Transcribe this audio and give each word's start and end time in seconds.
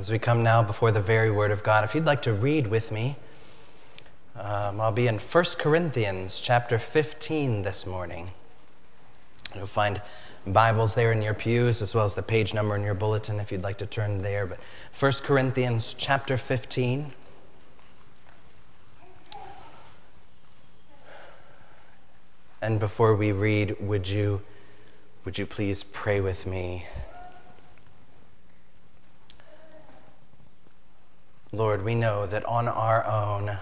as 0.00 0.10
we 0.10 0.18
come 0.18 0.42
now 0.42 0.62
before 0.62 0.90
the 0.90 1.00
very 1.00 1.30
Word 1.30 1.50
of 1.50 1.62
God, 1.62 1.84
if 1.84 1.94
you'd 1.94 2.06
like 2.06 2.22
to 2.22 2.32
read 2.32 2.68
with 2.68 2.90
me, 2.90 3.16
um, 4.34 4.80
I'll 4.80 4.92
be 4.92 5.06
in 5.06 5.18
1 5.18 5.44
Corinthians 5.58 6.40
chapter 6.40 6.78
15 6.78 7.60
this 7.60 7.84
morning. 7.84 8.30
You'll 9.54 9.66
find 9.66 10.00
Bibles 10.46 10.94
there 10.94 11.12
in 11.12 11.20
your 11.20 11.34
pews 11.34 11.82
as 11.82 11.94
well 11.94 12.06
as 12.06 12.14
the 12.14 12.22
page 12.22 12.54
number 12.54 12.74
in 12.74 12.82
your 12.82 12.94
bulletin 12.94 13.38
if 13.40 13.52
you'd 13.52 13.62
like 13.62 13.76
to 13.76 13.84
turn 13.84 14.22
there. 14.22 14.46
But 14.46 14.60
1 14.98 15.12
Corinthians 15.22 15.92
chapter 15.92 16.38
15. 16.38 17.12
And 22.62 22.80
before 22.80 23.14
we 23.14 23.32
read, 23.32 23.76
would 23.78 24.08
you, 24.08 24.40
would 25.26 25.38
you 25.38 25.44
please 25.44 25.82
pray 25.82 26.22
with 26.22 26.46
me? 26.46 26.86
Lord, 31.52 31.84
we 31.84 31.96
know 31.96 32.26
that 32.26 32.44
on 32.44 32.68
our 32.68 33.04
own 33.04 33.58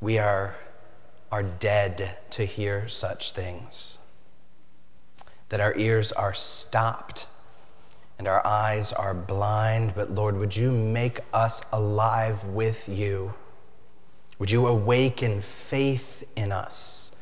we 0.00 0.18
are, 0.18 0.56
are 1.30 1.42
dead 1.44 2.16
to 2.30 2.44
hear 2.44 2.88
such 2.88 3.30
things, 3.30 4.00
that 5.50 5.60
our 5.60 5.76
ears 5.76 6.10
are 6.10 6.34
stopped 6.34 7.28
and 8.18 8.26
our 8.26 8.44
eyes 8.44 8.92
are 8.92 9.14
blind. 9.14 9.94
But 9.94 10.10
Lord, 10.10 10.36
would 10.36 10.56
you 10.56 10.72
make 10.72 11.20
us 11.32 11.62
alive 11.72 12.42
with 12.44 12.88
you? 12.88 13.34
Would 14.40 14.50
you 14.50 14.66
awaken 14.66 15.40
faith 15.40 16.28
in 16.34 16.50
us? 16.50 17.12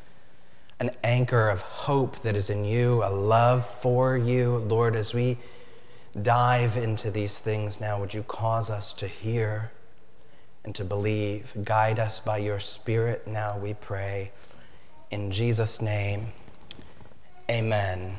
An 0.79 0.89
anchor 1.03 1.47
of 1.47 1.61
hope 1.61 2.19
that 2.21 2.35
is 2.35 2.49
in 2.49 2.65
you, 2.65 3.03
a 3.03 3.13
love 3.13 3.69
for 3.81 4.17
you, 4.17 4.57
Lord, 4.57 4.95
as 4.95 5.13
we 5.13 5.37
dive 6.21 6.75
into 6.75 7.11
these 7.11 7.39
things 7.39 7.79
now, 7.79 7.99
would 7.99 8.13
you 8.13 8.23
cause 8.23 8.69
us 8.69 8.93
to 8.95 9.07
hear 9.07 9.71
and 10.63 10.73
to 10.75 10.83
believe? 10.83 11.53
Guide 11.63 11.99
us 11.99 12.19
by 12.19 12.37
your 12.37 12.59
Spirit 12.59 13.27
now, 13.27 13.57
we 13.57 13.73
pray. 13.73 14.31
In 15.11 15.31
Jesus' 15.31 15.81
name, 15.81 16.33
amen. 17.49 18.15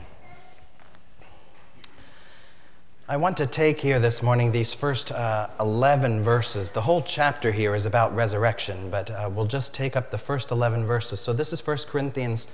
I 3.11 3.17
want 3.17 3.39
to 3.39 3.47
take 3.47 3.81
here 3.81 3.99
this 3.99 4.23
morning 4.23 4.53
these 4.53 4.75
first 4.75 5.13
uh, 5.13 5.49
11 5.59 6.23
verses. 6.23 6.71
The 6.71 6.83
whole 6.83 7.01
chapter 7.01 7.53
here 7.53 7.75
is 7.75 7.87
about 7.87 8.15
resurrection, 8.15 8.91
but 8.91 9.11
uh, 9.11 9.31
we'll 9.33 9.47
just 9.47 9.73
take 9.73 9.97
up 9.97 10.11
the 10.11 10.19
first 10.19 10.51
11 10.51 10.85
verses. 10.85 11.19
So 11.19 11.33
this 11.33 11.53
is 11.53 11.67
1 11.67 11.79
Corinthians 11.89 12.49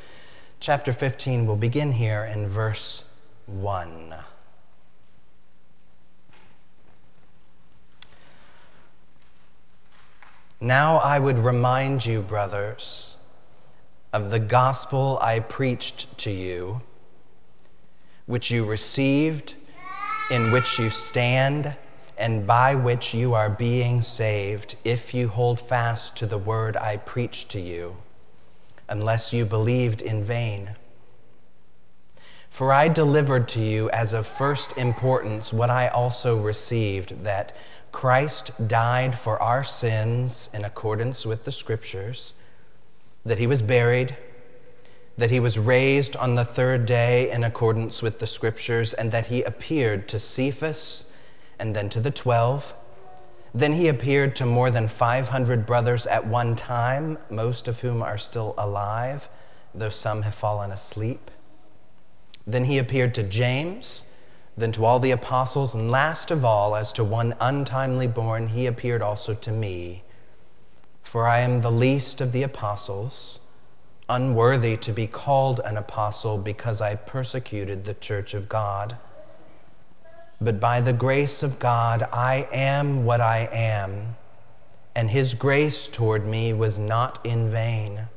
chapter 0.61 0.93
15. 0.93 1.47
We'll 1.47 1.57
begin 1.57 1.91
here 1.93 2.25
in 2.25 2.47
verse 2.47 3.05
1. 3.47 4.15
Now 10.65 10.97
I 10.97 11.19
would 11.19 11.41
remind 11.41 12.07
you, 12.07 12.23
brothers, 12.23 13.19
of 14.15 14.31
the 14.31 14.39
gospel 14.39 15.19
I 15.21 15.41
preached 15.41 16.17
to 16.21 16.31
you, 16.31 16.81
which 18.25 18.51
you 18.51 18.65
received, 18.65 19.57
in 20.31 20.53
which 20.53 20.79
you 20.79 20.89
stand, 20.89 21.77
and 22.17 22.47
by 22.47 22.75
which 22.77 23.13
you 23.13 23.35
are 23.35 23.51
being 23.51 24.01
saved, 24.01 24.77
if 24.85 25.13
you 25.13 25.29
hold 25.29 25.61
fast 25.61 26.17
to 26.17 26.25
the 26.25 26.39
word 26.39 26.79
I 26.79 26.97
preached 26.97 27.51
to 27.51 27.61
you, 27.61 27.99
unless 28.89 29.35
you 29.35 29.45
believed 29.45 30.01
in 30.01 30.25
vain. 30.25 30.77
For 32.49 32.73
I 32.73 32.89
delivered 32.89 33.49
to 33.49 33.61
you 33.61 33.91
as 33.91 34.15
of 34.15 34.27
first 34.27 34.79
importance 34.79 35.53
what 35.53 35.69
I 35.69 35.89
also 35.89 36.41
received 36.41 37.25
that 37.25 37.55
Christ 37.95 38.51
died 38.67 39.17
for 39.17 39.41
our 39.41 39.63
sins 39.63 40.51
in 40.53 40.65
accordance 40.65 41.25
with 41.25 41.45
the 41.45 41.53
Scriptures, 41.53 42.35
that 43.25 43.39
he 43.39 43.47
was 43.47 43.63
buried, 43.63 44.17
that 45.17 45.31
he 45.31 45.39
was 45.39 45.61
raised 45.61 46.17
on 46.17 46.35
the 46.35 46.45
third 46.45 46.87
day 46.87 47.31
in 47.31 47.45
accordance 47.45 48.03
with 48.03 48.19
the 48.19 48.27
Scriptures, 48.27 48.93
and 48.95 49.13
that 49.13 49.27
he 49.27 49.45
appeared 49.45 50.09
to 50.09 50.19
Cephas 50.19 51.09
and 51.57 51.77
then 51.77 51.89
to 51.89 52.01
the 52.01 52.11
twelve. 52.11 52.75
Then 53.55 53.75
he 53.75 53.87
appeared 53.87 54.35
to 54.37 54.45
more 54.45 54.73
than 54.73 54.89
500 54.89 55.65
brothers 55.65 56.05
at 56.09 56.27
one 56.27 56.57
time, 56.57 57.17
most 57.31 57.69
of 57.69 57.81
whom 57.81 58.03
are 58.03 58.19
still 58.19 58.55
alive, 58.59 59.29
though 59.73 59.89
some 59.89 60.23
have 60.23 60.35
fallen 60.35 60.73
asleep. 60.73 61.31
Then 62.45 62.65
he 62.65 62.77
appeared 62.77 63.15
to 63.15 63.23
James 63.23 64.05
then 64.57 64.71
to 64.73 64.85
all 64.85 65.01
the 65.01 65.11
apostles, 65.11 65.75
and 65.75 65.91
last 65.91 66.31
of 66.31 66.45
all, 66.45 66.77
as 66.77 66.93
to 66.93 67.03
one 67.03 67.35
untimely 67.41 68.07
born, 68.07 68.49
he 68.49 68.67
appeared 68.67 69.03
also 69.03 69.35
to 69.35 69.51
me. 69.51 70.05
For 71.03 71.27
I 71.27 71.41
am 71.41 71.61
the 71.61 71.73
least 71.73 72.21
of 72.21 72.33
the 72.33 72.45
apostles, 72.45 73.41
unworthy 74.09 74.77
to 74.77 74.93
be 74.93 75.07
called 75.07 75.61
an 75.65 75.77
apostle 75.77 76.39
because 76.39 76.81
I 76.81 76.95
persecuted 76.95 77.85
the 77.85 77.95
church 77.95 78.33
of 78.35 78.49
God. 78.49 78.97
But 80.41 80.61
by 80.61 80.81
the 80.81 80.93
grace 80.93 81.43
of 81.43 81.59
God, 81.59 82.07
I 82.13 82.49
am 82.53 83.05
what 83.05 83.21
I 83.21 83.49
am, 83.51 84.17
and 84.95 85.11
his 85.11 85.35
grace 85.35 85.89
toward 85.89 86.27
me 86.27 86.53
was 86.53 86.79
not 86.79 87.25
in 87.25 87.49
vain. 87.49 88.09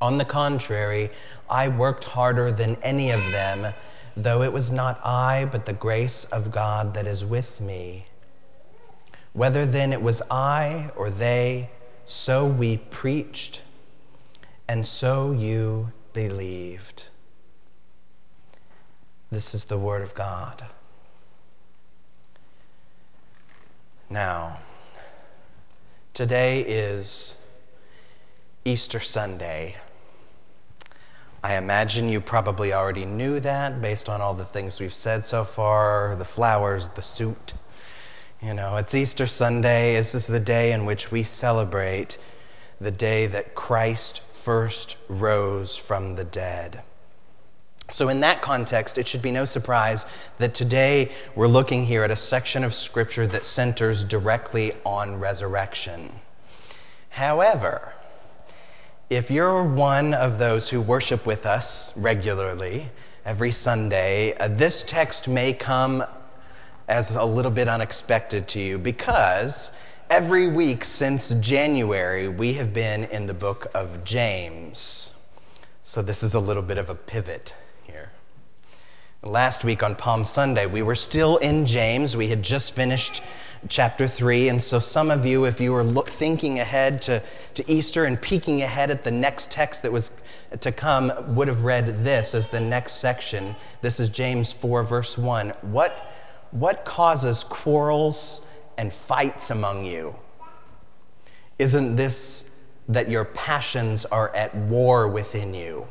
On 0.00 0.18
the 0.18 0.24
contrary, 0.24 1.10
I 1.48 1.68
worked 1.68 2.04
harder 2.04 2.52
than 2.52 2.76
any 2.82 3.10
of 3.10 3.20
them 3.32 3.72
though 4.16 4.42
it 4.42 4.52
was 4.52 4.72
not 4.72 5.04
I, 5.04 5.44
but 5.44 5.66
the 5.66 5.74
grace 5.74 6.24
of 6.24 6.50
God 6.50 6.94
that 6.94 7.06
is 7.06 7.24
with 7.24 7.60
me. 7.60 8.06
Whether 9.34 9.66
then 9.66 9.92
it 9.92 10.00
was 10.00 10.22
I 10.30 10.90
or 10.96 11.10
they, 11.10 11.68
so 12.06 12.46
we 12.46 12.78
preached, 12.78 13.60
and 14.66 14.86
so 14.86 15.32
you 15.32 15.92
believed. 16.14 17.08
This 19.30 19.54
is 19.54 19.64
the 19.64 19.76
Word 19.76 20.02
of 20.02 20.14
God. 20.14 20.64
Now, 24.08 24.60
today 26.14 26.60
is 26.60 27.36
Easter 28.64 29.00
Sunday. 29.00 29.76
I 31.46 31.58
imagine 31.58 32.08
you 32.08 32.20
probably 32.20 32.72
already 32.72 33.04
knew 33.04 33.38
that 33.38 33.80
based 33.80 34.08
on 34.08 34.20
all 34.20 34.34
the 34.34 34.44
things 34.44 34.80
we've 34.80 34.92
said 34.92 35.28
so 35.28 35.44
far 35.44 36.16
the 36.16 36.24
flowers, 36.24 36.88
the 36.88 37.02
suit. 37.02 37.54
You 38.42 38.52
know, 38.52 38.74
it's 38.78 38.96
Easter 38.96 39.28
Sunday. 39.28 39.94
This 39.94 40.12
is 40.12 40.26
the 40.26 40.40
day 40.40 40.72
in 40.72 40.86
which 40.86 41.12
we 41.12 41.22
celebrate 41.22 42.18
the 42.80 42.90
day 42.90 43.28
that 43.28 43.54
Christ 43.54 44.22
first 44.22 44.96
rose 45.06 45.76
from 45.76 46.16
the 46.16 46.24
dead. 46.24 46.82
So, 47.90 48.08
in 48.08 48.18
that 48.20 48.42
context, 48.42 48.98
it 48.98 49.06
should 49.06 49.22
be 49.22 49.30
no 49.30 49.44
surprise 49.44 50.04
that 50.38 50.52
today 50.52 51.12
we're 51.36 51.46
looking 51.46 51.86
here 51.86 52.02
at 52.02 52.10
a 52.10 52.16
section 52.16 52.64
of 52.64 52.74
Scripture 52.74 53.28
that 53.28 53.44
centers 53.44 54.04
directly 54.04 54.72
on 54.84 55.20
resurrection. 55.20 56.10
However, 57.10 57.92
if 59.08 59.30
you're 59.30 59.62
one 59.62 60.14
of 60.14 60.40
those 60.40 60.68
who 60.68 60.80
worship 60.80 61.26
with 61.26 61.46
us 61.46 61.96
regularly 61.96 62.90
every 63.24 63.52
Sunday, 63.52 64.34
uh, 64.38 64.48
this 64.48 64.82
text 64.82 65.28
may 65.28 65.52
come 65.52 66.02
as 66.88 67.14
a 67.14 67.24
little 67.24 67.52
bit 67.52 67.68
unexpected 67.68 68.48
to 68.48 68.60
you 68.60 68.78
because 68.78 69.70
every 70.10 70.48
week 70.48 70.82
since 70.82 71.34
January 71.34 72.26
we 72.26 72.54
have 72.54 72.74
been 72.74 73.04
in 73.04 73.26
the 73.26 73.34
book 73.34 73.68
of 73.74 74.02
James. 74.02 75.12
So 75.84 76.02
this 76.02 76.24
is 76.24 76.34
a 76.34 76.40
little 76.40 76.62
bit 76.62 76.78
of 76.78 76.90
a 76.90 76.94
pivot 76.96 77.54
here. 77.84 78.10
Last 79.22 79.62
week 79.62 79.84
on 79.84 79.94
Palm 79.94 80.24
Sunday, 80.24 80.66
we 80.66 80.82
were 80.82 80.96
still 80.96 81.36
in 81.36 81.64
James. 81.64 82.16
We 82.16 82.26
had 82.26 82.42
just 82.42 82.74
finished 82.74 83.22
chapter 83.68 84.06
3. 84.06 84.48
And 84.48 84.62
so, 84.62 84.78
some 84.78 85.10
of 85.10 85.26
you, 85.26 85.44
if 85.44 85.60
you 85.60 85.72
were 85.72 85.82
look, 85.82 86.08
thinking 86.08 86.58
ahead 86.58 87.02
to, 87.02 87.22
to 87.54 87.70
Easter 87.70 88.04
and 88.04 88.20
peeking 88.20 88.62
ahead 88.62 88.90
at 88.90 89.04
the 89.04 89.10
next 89.10 89.50
text 89.50 89.82
that 89.82 89.92
was 89.92 90.12
to 90.60 90.72
come, 90.72 91.12
would 91.34 91.48
have 91.48 91.64
read 91.64 92.04
this 92.04 92.34
as 92.34 92.48
the 92.48 92.60
next 92.60 92.94
section. 92.94 93.56
This 93.82 94.00
is 94.00 94.08
James 94.08 94.52
4, 94.52 94.82
verse 94.82 95.18
1. 95.18 95.50
What, 95.62 95.92
what 96.50 96.84
causes 96.84 97.44
quarrels 97.44 98.46
and 98.78 98.92
fights 98.92 99.50
among 99.50 99.84
you? 99.84 100.16
Isn't 101.58 101.96
this 101.96 102.50
that 102.88 103.10
your 103.10 103.24
passions 103.24 104.04
are 104.04 104.34
at 104.36 104.54
war 104.54 105.08
within 105.08 105.54
you? 105.54 105.88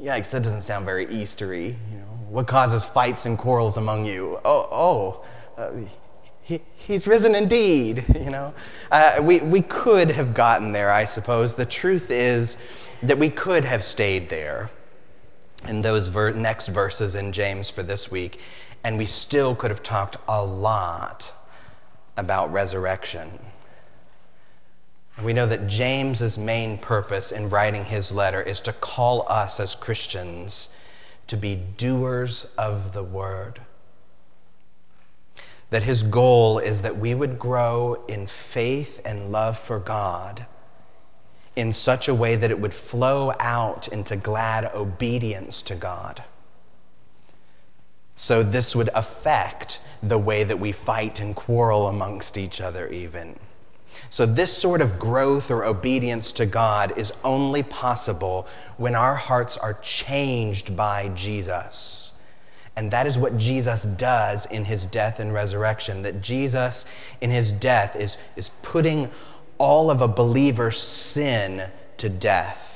Yikes, 0.00 0.30
that 0.30 0.42
doesn't 0.42 0.62
sound 0.62 0.84
very 0.84 1.06
Eastery. 1.06 1.76
You 1.90 1.98
know, 1.98 2.13
what 2.34 2.48
causes 2.48 2.84
fights 2.84 3.26
and 3.26 3.38
quarrels 3.38 3.76
among 3.76 4.06
you? 4.06 4.40
Oh, 4.44 4.68
oh, 4.72 5.24
uh, 5.56 5.70
he, 6.42 6.60
he's 6.74 7.06
risen 7.06 7.34
indeed. 7.34 8.04
You 8.14 8.30
know, 8.30 8.54
uh, 8.90 9.20
we 9.22 9.38
we 9.38 9.62
could 9.62 10.10
have 10.10 10.34
gotten 10.34 10.72
there, 10.72 10.90
I 10.90 11.04
suppose. 11.04 11.54
The 11.54 11.64
truth 11.66 12.10
is 12.10 12.56
that 13.04 13.18
we 13.18 13.30
could 13.30 13.64
have 13.64 13.82
stayed 13.82 14.30
there. 14.30 14.70
in 15.68 15.82
those 15.82 16.08
ver- 16.08 16.32
next 16.32 16.68
verses 16.68 17.14
in 17.14 17.32
James 17.32 17.70
for 17.70 17.82
this 17.82 18.10
week, 18.10 18.40
and 18.82 18.98
we 18.98 19.06
still 19.06 19.54
could 19.54 19.70
have 19.70 19.82
talked 19.82 20.16
a 20.28 20.44
lot 20.44 21.32
about 22.16 22.52
resurrection. 22.52 23.38
We 25.22 25.32
know 25.32 25.46
that 25.46 25.66
James's 25.68 26.36
main 26.36 26.78
purpose 26.78 27.30
in 27.32 27.48
writing 27.48 27.84
his 27.84 28.10
letter 28.12 28.42
is 28.42 28.60
to 28.62 28.72
call 28.72 29.24
us 29.28 29.60
as 29.60 29.74
Christians 29.74 30.68
to 31.26 31.36
be 31.36 31.56
doers 31.56 32.46
of 32.58 32.92
the 32.92 33.02
word. 33.02 33.60
That 35.70 35.82
his 35.82 36.02
goal 36.02 36.58
is 36.58 36.82
that 36.82 36.98
we 36.98 37.14
would 37.14 37.38
grow 37.38 38.04
in 38.08 38.26
faith 38.26 39.00
and 39.04 39.32
love 39.32 39.58
for 39.58 39.78
God 39.78 40.46
in 41.56 41.72
such 41.72 42.08
a 42.08 42.14
way 42.14 42.36
that 42.36 42.50
it 42.50 42.60
would 42.60 42.74
flow 42.74 43.32
out 43.38 43.88
into 43.88 44.16
glad 44.16 44.70
obedience 44.74 45.62
to 45.62 45.74
God. 45.74 46.24
So, 48.16 48.42
this 48.42 48.76
would 48.76 48.90
affect 48.94 49.80
the 50.02 50.18
way 50.18 50.44
that 50.44 50.60
we 50.60 50.70
fight 50.70 51.20
and 51.20 51.34
quarrel 51.34 51.88
amongst 51.88 52.36
each 52.36 52.60
other, 52.60 52.88
even. 52.88 53.38
So, 54.10 54.26
this 54.26 54.56
sort 54.56 54.80
of 54.80 54.98
growth 54.98 55.50
or 55.50 55.64
obedience 55.64 56.32
to 56.34 56.46
God 56.46 56.96
is 56.96 57.12
only 57.24 57.62
possible 57.62 58.46
when 58.76 58.94
our 58.94 59.14
hearts 59.14 59.56
are 59.56 59.74
changed 59.74 60.76
by 60.76 61.08
Jesus. 61.08 62.14
And 62.76 62.90
that 62.90 63.06
is 63.06 63.18
what 63.18 63.38
Jesus 63.38 63.84
does 63.84 64.46
in 64.46 64.64
his 64.64 64.86
death 64.86 65.20
and 65.20 65.32
resurrection. 65.32 66.02
That 66.02 66.20
Jesus, 66.20 66.86
in 67.20 67.30
his 67.30 67.52
death, 67.52 67.94
is, 67.94 68.18
is 68.34 68.50
putting 68.62 69.10
all 69.58 69.90
of 69.90 70.00
a 70.00 70.08
believer's 70.08 70.78
sin 70.78 71.70
to 71.98 72.08
death. 72.08 72.73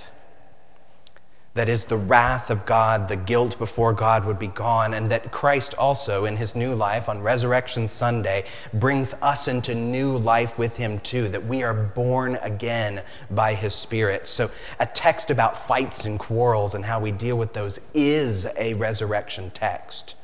That 1.59 1.69
is, 1.69 1.87
the 1.87 1.97
wrath 1.97 2.51
of 2.51 2.65
God, 2.65 3.09
the 3.09 3.17
guilt 3.17 3.59
before 3.59 3.93
God 3.93 4.25
would 4.27 4.39
be 4.39 4.47
gone, 4.47 4.95
and 4.95 5.11
that 5.11 5.33
Christ 5.33 5.75
also, 5.75 6.25
in 6.25 6.37
his 6.37 6.55
new 6.55 6.73
life 6.73 7.09
on 7.09 7.21
Resurrection 7.21 7.89
Sunday, 7.89 8.45
brings 8.73 9.13
us 9.15 9.49
into 9.49 9.75
new 9.75 10.17
life 10.17 10.57
with 10.57 10.77
him 10.77 11.01
too, 11.01 11.27
that 11.31 11.47
we 11.47 11.65
are 11.65 11.75
born 11.75 12.37
again 12.43 13.03
by 13.29 13.55
his 13.55 13.75
Spirit. 13.75 14.29
So, 14.29 14.53
a 14.79 14.87
text 14.87 15.33
about 15.33 15.57
fights 15.57 16.05
and 16.05 16.17
quarrels 16.17 16.77
and 16.77 16.85
how 16.85 17.01
we 17.01 17.11
deal 17.11 17.37
with 17.37 17.55
those 17.55 17.81
is 17.93 18.47
a 18.57 18.75
resurrection 18.75 19.51
text 19.51 20.15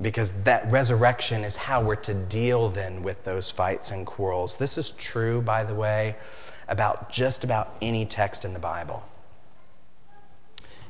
because 0.00 0.32
that 0.44 0.72
resurrection 0.72 1.44
is 1.44 1.54
how 1.56 1.82
we're 1.82 1.96
to 1.96 2.14
deal 2.14 2.70
then 2.70 3.02
with 3.02 3.24
those 3.24 3.50
fights 3.50 3.90
and 3.90 4.06
quarrels. 4.06 4.56
This 4.56 4.78
is 4.78 4.92
true, 4.92 5.42
by 5.42 5.64
the 5.64 5.74
way, 5.74 6.16
about 6.66 7.10
just 7.10 7.44
about 7.44 7.76
any 7.82 8.06
text 8.06 8.46
in 8.46 8.54
the 8.54 8.58
Bible. 8.58 9.04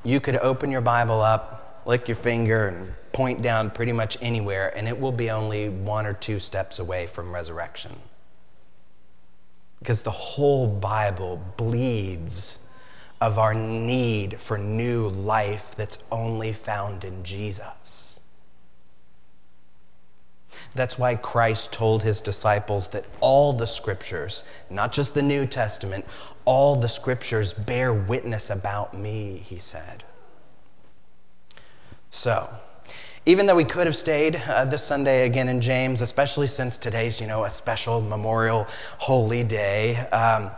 You 0.02 0.20
could 0.20 0.36
open 0.36 0.70
your 0.70 0.80
Bible 0.80 1.20
up, 1.20 1.82
lick 1.84 2.08
your 2.08 2.14
finger, 2.14 2.68
and 2.68 2.94
point 3.12 3.42
down 3.42 3.70
pretty 3.70 3.92
much 3.92 4.16
anywhere, 4.22 4.72
and 4.76 4.88
it 4.88 4.98
will 4.98 5.12
be 5.12 5.30
only 5.30 5.68
one 5.68 6.06
or 6.06 6.12
two 6.12 6.38
steps 6.38 6.78
away 6.78 7.06
from 7.06 7.34
resurrection. 7.34 7.92
Because 9.78 10.02
the 10.02 10.10
whole 10.10 10.66
Bible 10.66 11.42
bleeds 11.56 12.60
of 13.20 13.38
our 13.38 13.54
need 13.54 14.40
for 14.40 14.56
new 14.56 15.08
life 15.08 15.74
that's 15.74 15.98
only 16.10 16.52
found 16.52 17.04
in 17.04 17.22
Jesus. 17.22 18.19
That's 20.74 20.98
why 20.98 21.16
Christ 21.16 21.72
told 21.72 22.02
his 22.02 22.20
disciples 22.20 22.88
that 22.88 23.04
all 23.20 23.52
the 23.52 23.66
scriptures, 23.66 24.44
not 24.68 24.92
just 24.92 25.14
the 25.14 25.22
New 25.22 25.46
Testament, 25.46 26.04
all 26.44 26.76
the 26.76 26.88
scriptures 26.88 27.52
bear 27.52 27.92
witness 27.92 28.50
about 28.50 28.94
me, 28.94 29.42
he 29.44 29.58
said. 29.58 30.04
So, 32.10 32.48
even 33.26 33.46
though 33.46 33.56
we 33.56 33.64
could 33.64 33.86
have 33.86 33.96
stayed 33.96 34.36
uh, 34.48 34.64
this 34.64 34.82
Sunday 34.82 35.26
again 35.26 35.48
in 35.48 35.60
James, 35.60 36.00
especially 36.00 36.46
since 36.46 36.78
today's, 36.78 37.20
you 37.20 37.26
know, 37.26 37.44
a 37.44 37.50
special 37.50 38.00
memorial 38.00 38.66
holy 38.98 39.44
day, 39.44 39.96
um, 40.08 40.50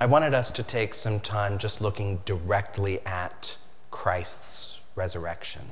I 0.00 0.06
wanted 0.06 0.34
us 0.34 0.50
to 0.52 0.62
take 0.62 0.94
some 0.94 1.20
time 1.20 1.58
just 1.58 1.80
looking 1.80 2.20
directly 2.24 3.00
at 3.04 3.56
Christ's 3.90 4.80
resurrection. 4.94 5.62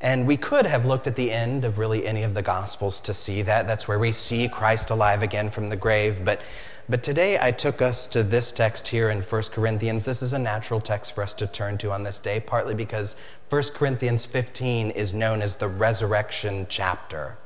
And 0.00 0.26
we 0.26 0.36
could 0.38 0.64
have 0.64 0.86
looked 0.86 1.06
at 1.06 1.16
the 1.16 1.30
end 1.30 1.64
of 1.64 1.78
really 1.78 2.06
any 2.06 2.22
of 2.22 2.32
the 2.32 2.40
Gospels 2.40 3.00
to 3.00 3.12
see 3.12 3.42
that. 3.42 3.66
That's 3.66 3.86
where 3.86 3.98
we 3.98 4.12
see 4.12 4.48
Christ 4.48 4.88
alive 4.88 5.22
again 5.22 5.50
from 5.50 5.68
the 5.68 5.76
grave. 5.76 6.24
But, 6.24 6.40
but 6.88 7.02
today 7.02 7.38
I 7.38 7.50
took 7.50 7.82
us 7.82 8.06
to 8.08 8.22
this 8.22 8.50
text 8.50 8.88
here 8.88 9.10
in 9.10 9.20
1 9.20 9.42
Corinthians. 9.52 10.06
This 10.06 10.22
is 10.22 10.32
a 10.32 10.38
natural 10.38 10.80
text 10.80 11.14
for 11.14 11.22
us 11.22 11.34
to 11.34 11.46
turn 11.46 11.76
to 11.78 11.92
on 11.92 12.02
this 12.02 12.18
day, 12.18 12.40
partly 12.40 12.74
because 12.74 13.14
1 13.50 13.62
Corinthians 13.74 14.24
15 14.24 14.90
is 14.92 15.12
known 15.12 15.42
as 15.42 15.56
the 15.56 15.68
resurrection 15.68 16.66
chapter. 16.70 17.36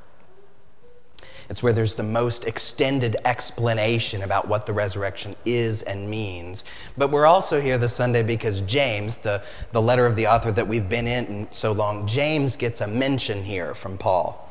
It's 1.48 1.62
where 1.62 1.72
there's 1.72 1.94
the 1.94 2.02
most 2.02 2.46
extended 2.46 3.16
explanation 3.24 4.22
about 4.22 4.48
what 4.48 4.66
the 4.66 4.72
resurrection 4.72 5.36
is 5.44 5.82
and 5.82 6.08
means. 6.08 6.64
But 6.96 7.10
we're 7.10 7.26
also 7.26 7.60
here 7.60 7.78
this 7.78 7.94
Sunday 7.94 8.22
because 8.22 8.62
James, 8.62 9.16
the, 9.16 9.42
the 9.72 9.82
letter 9.82 10.06
of 10.06 10.16
the 10.16 10.26
author 10.26 10.52
that 10.52 10.66
we've 10.66 10.88
been 10.88 11.06
in 11.06 11.48
so 11.50 11.72
long, 11.72 12.06
James 12.06 12.56
gets 12.56 12.80
a 12.80 12.86
mention 12.86 13.44
here 13.44 13.74
from 13.74 13.98
Paul. 13.98 14.50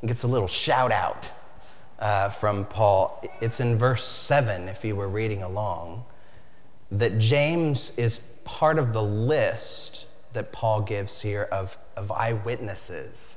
He 0.00 0.06
gets 0.06 0.22
a 0.22 0.28
little 0.28 0.48
shout 0.48 0.92
out 0.92 1.30
uh, 1.98 2.28
from 2.30 2.66
Paul. 2.66 3.24
It's 3.40 3.60
in 3.60 3.76
verse 3.76 4.04
7, 4.04 4.68
if 4.68 4.84
you 4.84 4.96
were 4.96 5.08
reading 5.08 5.42
along, 5.42 6.04
that 6.90 7.18
James 7.18 7.96
is 7.96 8.20
part 8.44 8.78
of 8.78 8.92
the 8.92 9.02
list 9.02 10.06
that 10.32 10.52
Paul 10.52 10.82
gives 10.82 11.22
here 11.22 11.48
of, 11.52 11.78
of 11.96 12.10
eyewitnesses 12.10 13.36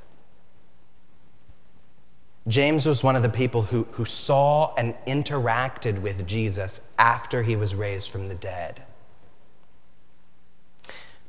James 2.47 2.85
was 2.85 3.03
one 3.03 3.15
of 3.15 3.23
the 3.23 3.29
people 3.29 3.63
who, 3.63 3.87
who 3.91 4.05
saw 4.05 4.71
and 4.75 4.93
interacted 5.07 5.99
with 6.01 6.27
Jesus 6.27 6.79
after 6.99 7.41
he 7.41 7.55
was 7.55 7.73
raised 7.73 8.11
from 8.11 8.27
the 8.27 8.35
dead. 8.35 8.83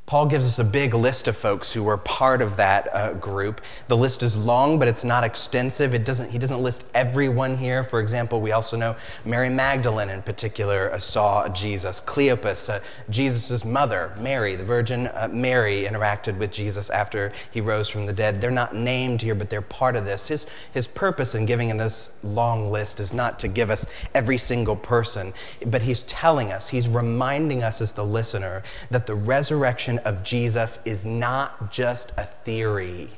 Paul 0.07 0.27
gives 0.27 0.47
us 0.47 0.57
a 0.57 0.63
big 0.63 0.93
list 0.93 1.27
of 1.27 1.35
folks 1.35 1.73
who 1.73 1.83
were 1.83 1.97
part 1.97 2.41
of 2.41 2.55
that 2.55 2.87
uh, 2.95 3.13
group. 3.15 3.59
The 3.89 3.97
list 3.97 4.23
is 4.23 4.37
long, 4.37 4.79
but 4.79 4.87
it's 4.87 5.03
not 5.03 5.25
extensive. 5.25 5.93
It 5.93 6.05
doesn't, 6.05 6.29
he 6.29 6.39
doesn't 6.39 6.63
list 6.63 6.85
everyone 6.93 7.57
here. 7.57 7.83
For 7.83 7.99
example, 7.99 8.39
we 8.39 8.53
also 8.53 8.77
know 8.77 8.95
Mary 9.25 9.49
Magdalene 9.49 10.07
in 10.07 10.21
particular 10.21 10.93
uh, 10.93 10.99
saw 10.99 11.49
Jesus. 11.49 11.99
Cleopas, 11.99 12.69
uh, 12.69 12.79
Jesus' 13.09 13.65
mother, 13.65 14.13
Mary, 14.17 14.55
the 14.55 14.63
Virgin 14.63 15.07
uh, 15.07 15.27
Mary, 15.29 15.83
interacted 15.83 16.37
with 16.37 16.53
Jesus 16.53 16.89
after 16.89 17.33
he 17.51 17.59
rose 17.59 17.89
from 17.89 18.05
the 18.05 18.13
dead. 18.13 18.39
They're 18.39 18.49
not 18.49 18.73
named 18.73 19.21
here, 19.21 19.35
but 19.35 19.49
they're 19.49 19.61
part 19.61 19.97
of 19.97 20.05
this. 20.05 20.29
His, 20.29 20.45
his 20.73 20.87
purpose 20.87 21.35
in 21.35 21.45
giving 21.45 21.67
in 21.67 21.75
this 21.75 22.17
long 22.23 22.71
list 22.71 23.01
is 23.01 23.11
not 23.11 23.39
to 23.39 23.49
give 23.49 23.69
us 23.69 23.85
every 24.15 24.37
single 24.37 24.77
person, 24.77 25.33
but 25.65 25.81
he's 25.81 26.03
telling 26.03 26.53
us, 26.53 26.69
he's 26.69 26.87
reminding 26.87 27.61
us 27.61 27.81
as 27.81 27.91
the 27.91 28.05
listener 28.05 28.63
that 28.89 29.05
the 29.05 29.15
resurrection 29.15 29.96
of 29.99 30.23
Jesus 30.23 30.79
is 30.85 31.05
not 31.05 31.71
just 31.71 32.11
a 32.17 32.23
theory. 32.23 33.09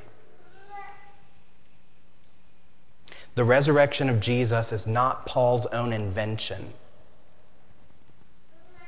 The 3.36 3.44
resurrection 3.44 4.10
of 4.10 4.20
Jesus 4.20 4.72
is 4.72 4.86
not 4.88 5.26
Paul's 5.26 5.66
own 5.68 5.94
invention. 5.94 6.74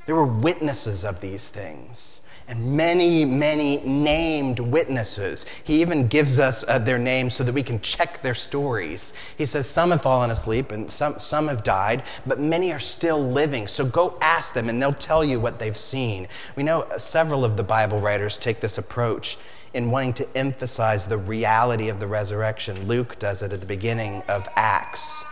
There 0.05 0.15
were 0.15 0.25
witnesses 0.25 1.05
of 1.05 1.21
these 1.21 1.50
things 1.50 2.21
and 2.48 2.75
many, 2.75 3.25
many 3.25 3.81
named 3.81 4.60
witnesses. 4.60 5.45
He 5.63 5.81
even 5.81 6.07
gives 6.07 6.39
us 6.39 6.65
uh, 6.67 6.79
their 6.79 6.98
names 6.98 7.33
so 7.33 7.43
that 7.43 7.53
we 7.53 7.63
can 7.63 7.79
check 7.81 8.21
their 8.21 8.33
stories. 8.33 9.13
He 9.38 9.45
says 9.45 9.69
some 9.69 9.91
have 9.91 10.01
fallen 10.01 10.29
asleep 10.29 10.71
and 10.71 10.91
some, 10.91 11.19
some 11.19 11.48
have 11.48 11.63
died, 11.63 12.03
but 12.25 12.39
many 12.39 12.71
are 12.71 12.79
still 12.79 13.21
living. 13.21 13.67
So 13.67 13.86
go 13.86 14.17
ask 14.21 14.53
them 14.53 14.69
and 14.69 14.81
they'll 14.81 14.93
tell 14.93 15.24
you 15.24 15.39
what 15.39 15.60
they've 15.60 15.77
seen. 15.77 16.27
We 16.55 16.63
know 16.63 16.88
several 16.98 17.45
of 17.45 17.57
the 17.57 17.63
Bible 17.63 18.00
writers 18.00 18.38
take 18.38 18.60
this 18.60 18.77
approach 18.77 19.38
in 19.74 19.89
wanting 19.89 20.13
to 20.13 20.38
emphasize 20.38 21.07
the 21.07 21.17
reality 21.17 21.88
of 21.88 22.00
the 22.00 22.07
resurrection. 22.07 22.88
Luke 22.88 23.17
does 23.19 23.41
it 23.41 23.53
at 23.53 23.62
the 23.62 23.65
beginning 23.65 24.21
of 24.27 24.48
Acts. 24.55 25.24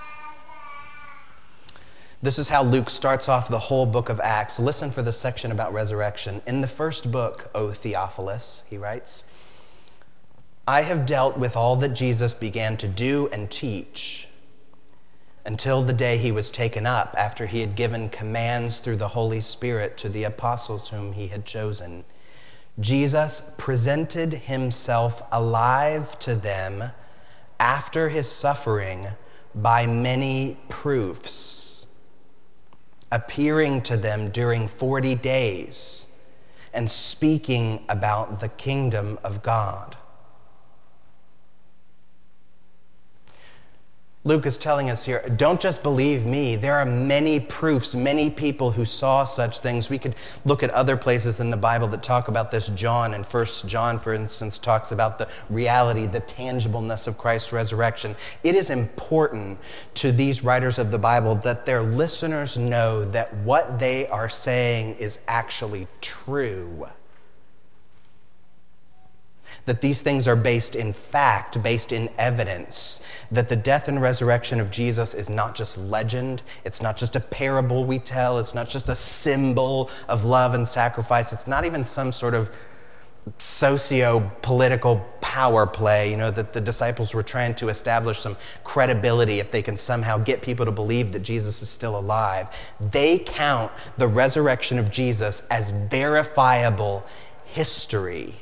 This 2.22 2.38
is 2.38 2.50
how 2.50 2.64
Luke 2.64 2.90
starts 2.90 3.30
off 3.30 3.48
the 3.48 3.60
whole 3.60 3.86
book 3.86 4.10
of 4.10 4.20
Acts. 4.20 4.60
Listen 4.60 4.92
for 4.92 5.02
the 5.02 5.14
section 5.14 5.54
about 5.54 5.72
resurrection. 5.72 6.42
In 6.46 6.60
the 6.60 6.68
first 6.68 7.14
book, 7.14 7.50
O 7.56 7.72
Theophilus, 7.72 8.66
he 8.70 8.78
writes, 8.78 9.24
I 10.68 10.82
have 10.82 11.06
dealt 11.06 11.38
with 11.38 11.56
all 11.56 11.78
that 11.78 11.96
Jesus 11.96 12.34
began 12.34 12.76
to 12.76 12.90
do 12.90 13.30
and 13.32 13.50
teach 13.50 14.28
until 15.46 15.82
the 15.82 15.94
day 15.94 16.18
he 16.18 16.34
was 16.34 16.52
taken 16.52 16.86
up, 16.86 17.16
after 17.18 17.48
he 17.48 17.62
had 17.62 17.78
given 17.78 18.10
commands 18.10 18.80
through 18.80 18.98
the 18.98 19.08
Holy 19.08 19.40
Spirit 19.40 19.98
to 20.00 20.10
the 20.10 20.26
apostles 20.26 20.90
whom 20.90 21.14
he 21.14 21.28
had 21.28 21.46
chosen. 21.46 22.04
Jesus 22.82 23.50
presented 23.58 24.34
himself 24.34 25.22
alive 25.32 26.20
to 26.20 26.36
them 26.36 26.92
after 27.62 28.10
his 28.10 28.30
suffering 28.30 29.08
by 29.56 29.88
many 29.88 30.58
proofs 30.68 31.59
appearing 33.12 33.82
to 33.82 33.98
them 33.98 34.30
during 34.30 34.68
40 34.68 35.16
days 35.16 36.08
and 36.74 36.90
speaking 36.90 37.84
about 37.90 38.40
the 38.40 38.50
kingdom 38.50 39.18
of 39.24 39.42
God. 39.42 39.98
Luke 44.30 44.46
is 44.46 44.58
telling 44.58 44.92
us 44.92 45.06
here 45.06 45.28
don't 45.38 45.60
just 45.60 45.82
believe 45.82 46.24
me. 46.24 46.56
There 46.56 46.76
are 46.76 46.86
many 46.86 47.40
proofs, 47.40 47.96
many 47.96 48.30
people 48.30 48.70
who 48.70 48.86
saw 48.86 49.24
such 49.24 49.58
things. 49.58 49.90
We 49.90 49.98
could 49.98 50.14
look 50.46 50.62
at 50.62 50.70
other 50.70 50.96
places 50.96 51.40
in 51.40 51.50
the 51.50 51.58
Bible 51.58 51.88
that 51.88 52.04
talk 52.04 52.28
about 52.28 52.52
this. 52.52 52.70
John, 52.70 53.16
and 53.16 53.26
First 53.26 53.66
John, 53.68 53.98
for 53.98 54.14
instance, 54.14 54.60
talks 54.60 54.92
about 54.92 55.18
the 55.18 55.28
reality, 55.50 56.06
the 56.06 56.22
tangibleness 56.22 57.08
of 57.08 57.18
Christ's 57.18 57.52
resurrection. 57.52 58.16
It 58.44 58.54
is 58.54 58.70
important 58.70 59.58
to 59.96 60.12
these 60.12 60.44
writers 60.44 60.78
of 60.78 60.92
the 60.92 61.00
Bible 61.00 61.34
that 61.38 61.66
their 61.66 61.82
listeners 61.82 62.56
know 62.56 63.04
that 63.06 63.34
what 63.38 63.80
they 63.80 64.06
are 64.10 64.30
saying 64.30 64.98
is 64.98 65.22
actually 65.28 65.88
true 66.02 66.88
that 69.70 69.82
these 69.82 70.02
things 70.02 70.28
are 70.28 70.36
based 70.36 70.76
in 70.76 70.92
fact, 70.92 71.62
based 71.62 71.92
in 71.92 72.10
evidence, 72.18 73.02
that 73.30 73.50
the 73.50 73.56
death 73.56 73.88
and 73.88 74.02
resurrection 74.02 74.60
of 74.60 74.72
Jesus 74.72 75.14
is 75.14 75.30
not 75.30 75.54
just 75.54 75.78
legend, 75.78 76.42
it's 76.66 76.82
not 76.82 76.98
just 76.98 77.16
a 77.16 77.20
parable 77.20 77.86
we 77.86 78.00
tell, 78.00 78.40
it's 78.40 78.56
not 78.56 78.68
just 78.68 78.90
a 78.90 78.96
symbol 78.96 79.92
of 80.08 80.26
love 80.26 80.56
and 80.56 80.68
sacrifice, 80.68 81.32
it's 81.32 81.46
not 81.46 81.66
even 81.66 81.86
some 81.86 82.12
sort 82.12 82.34
of 82.34 82.50
socio 83.38 84.32
political 84.42 85.06
power 85.22 85.68
play, 85.68 86.10
you 86.10 86.18
know, 86.18 86.32
that 86.32 86.52
the 86.52 86.62
disciples 86.62 87.14
were 87.14 87.22
trying 87.22 87.54
to 87.54 87.70
establish 87.70 88.22
some 88.22 88.38
credibility 88.64 89.40
if 89.40 89.52
they 89.52 89.62
can 89.62 89.78
somehow 89.78 90.18
get 90.18 90.42
people 90.42 90.66
to 90.66 90.72
believe 90.72 91.12
that 91.12 91.20
Jesus 91.20 91.62
is 91.62 91.70
still 91.70 91.96
alive. 91.96 92.48
They 92.80 93.20
count 93.20 93.72
the 94.00 94.08
resurrection 94.08 94.80
of 94.80 94.90
Jesus 94.90 95.44
as 95.52 95.70
verifiable 95.70 97.06
history 97.46 98.34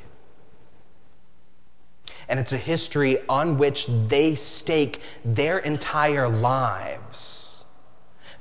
and 2.28 2.38
it's 2.38 2.52
a 2.52 2.58
history 2.58 3.18
on 3.28 3.56
which 3.56 3.86
they 3.86 4.34
stake 4.34 5.00
their 5.24 5.58
entire 5.58 6.28
lives. 6.28 7.64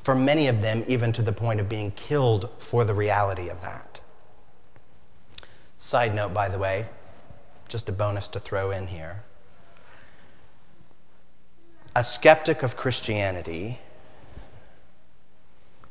For 0.04 0.16
many 0.16 0.48
of 0.48 0.62
them, 0.62 0.84
even 0.88 1.12
to 1.14 1.22
the 1.22 1.34
point 1.34 1.60
of 1.60 1.70
being 1.70 1.92
killed 1.92 2.50
for 2.60 2.84
the 2.84 2.94
reality 2.94 3.50
of 3.50 3.62
that. 3.62 4.02
Side 5.78 6.14
note, 6.16 6.34
by 6.34 6.50
the 6.50 6.58
way, 6.58 6.88
just 7.68 7.88
a 7.90 7.92
bonus 7.92 8.28
to 8.30 8.40
throw 8.40 8.72
in 8.72 8.88
here. 8.88 9.24
A 11.96 12.04
skeptic 12.04 12.64
of 12.64 12.78
Christianity, 12.78 13.80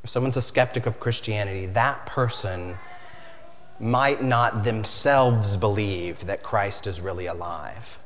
if 0.02 0.10
someone's 0.10 0.36
a 0.36 0.42
skeptic 0.42 0.86
of 0.86 1.00
Christianity, 1.00 1.66
that 1.66 2.06
person 2.06 2.76
might 3.80 4.22
not 4.22 4.64
themselves 4.64 5.56
believe 5.56 6.26
that 6.26 6.42
Christ 6.42 6.86
is 6.86 7.00
really 7.00 7.26
alive. 7.26 7.98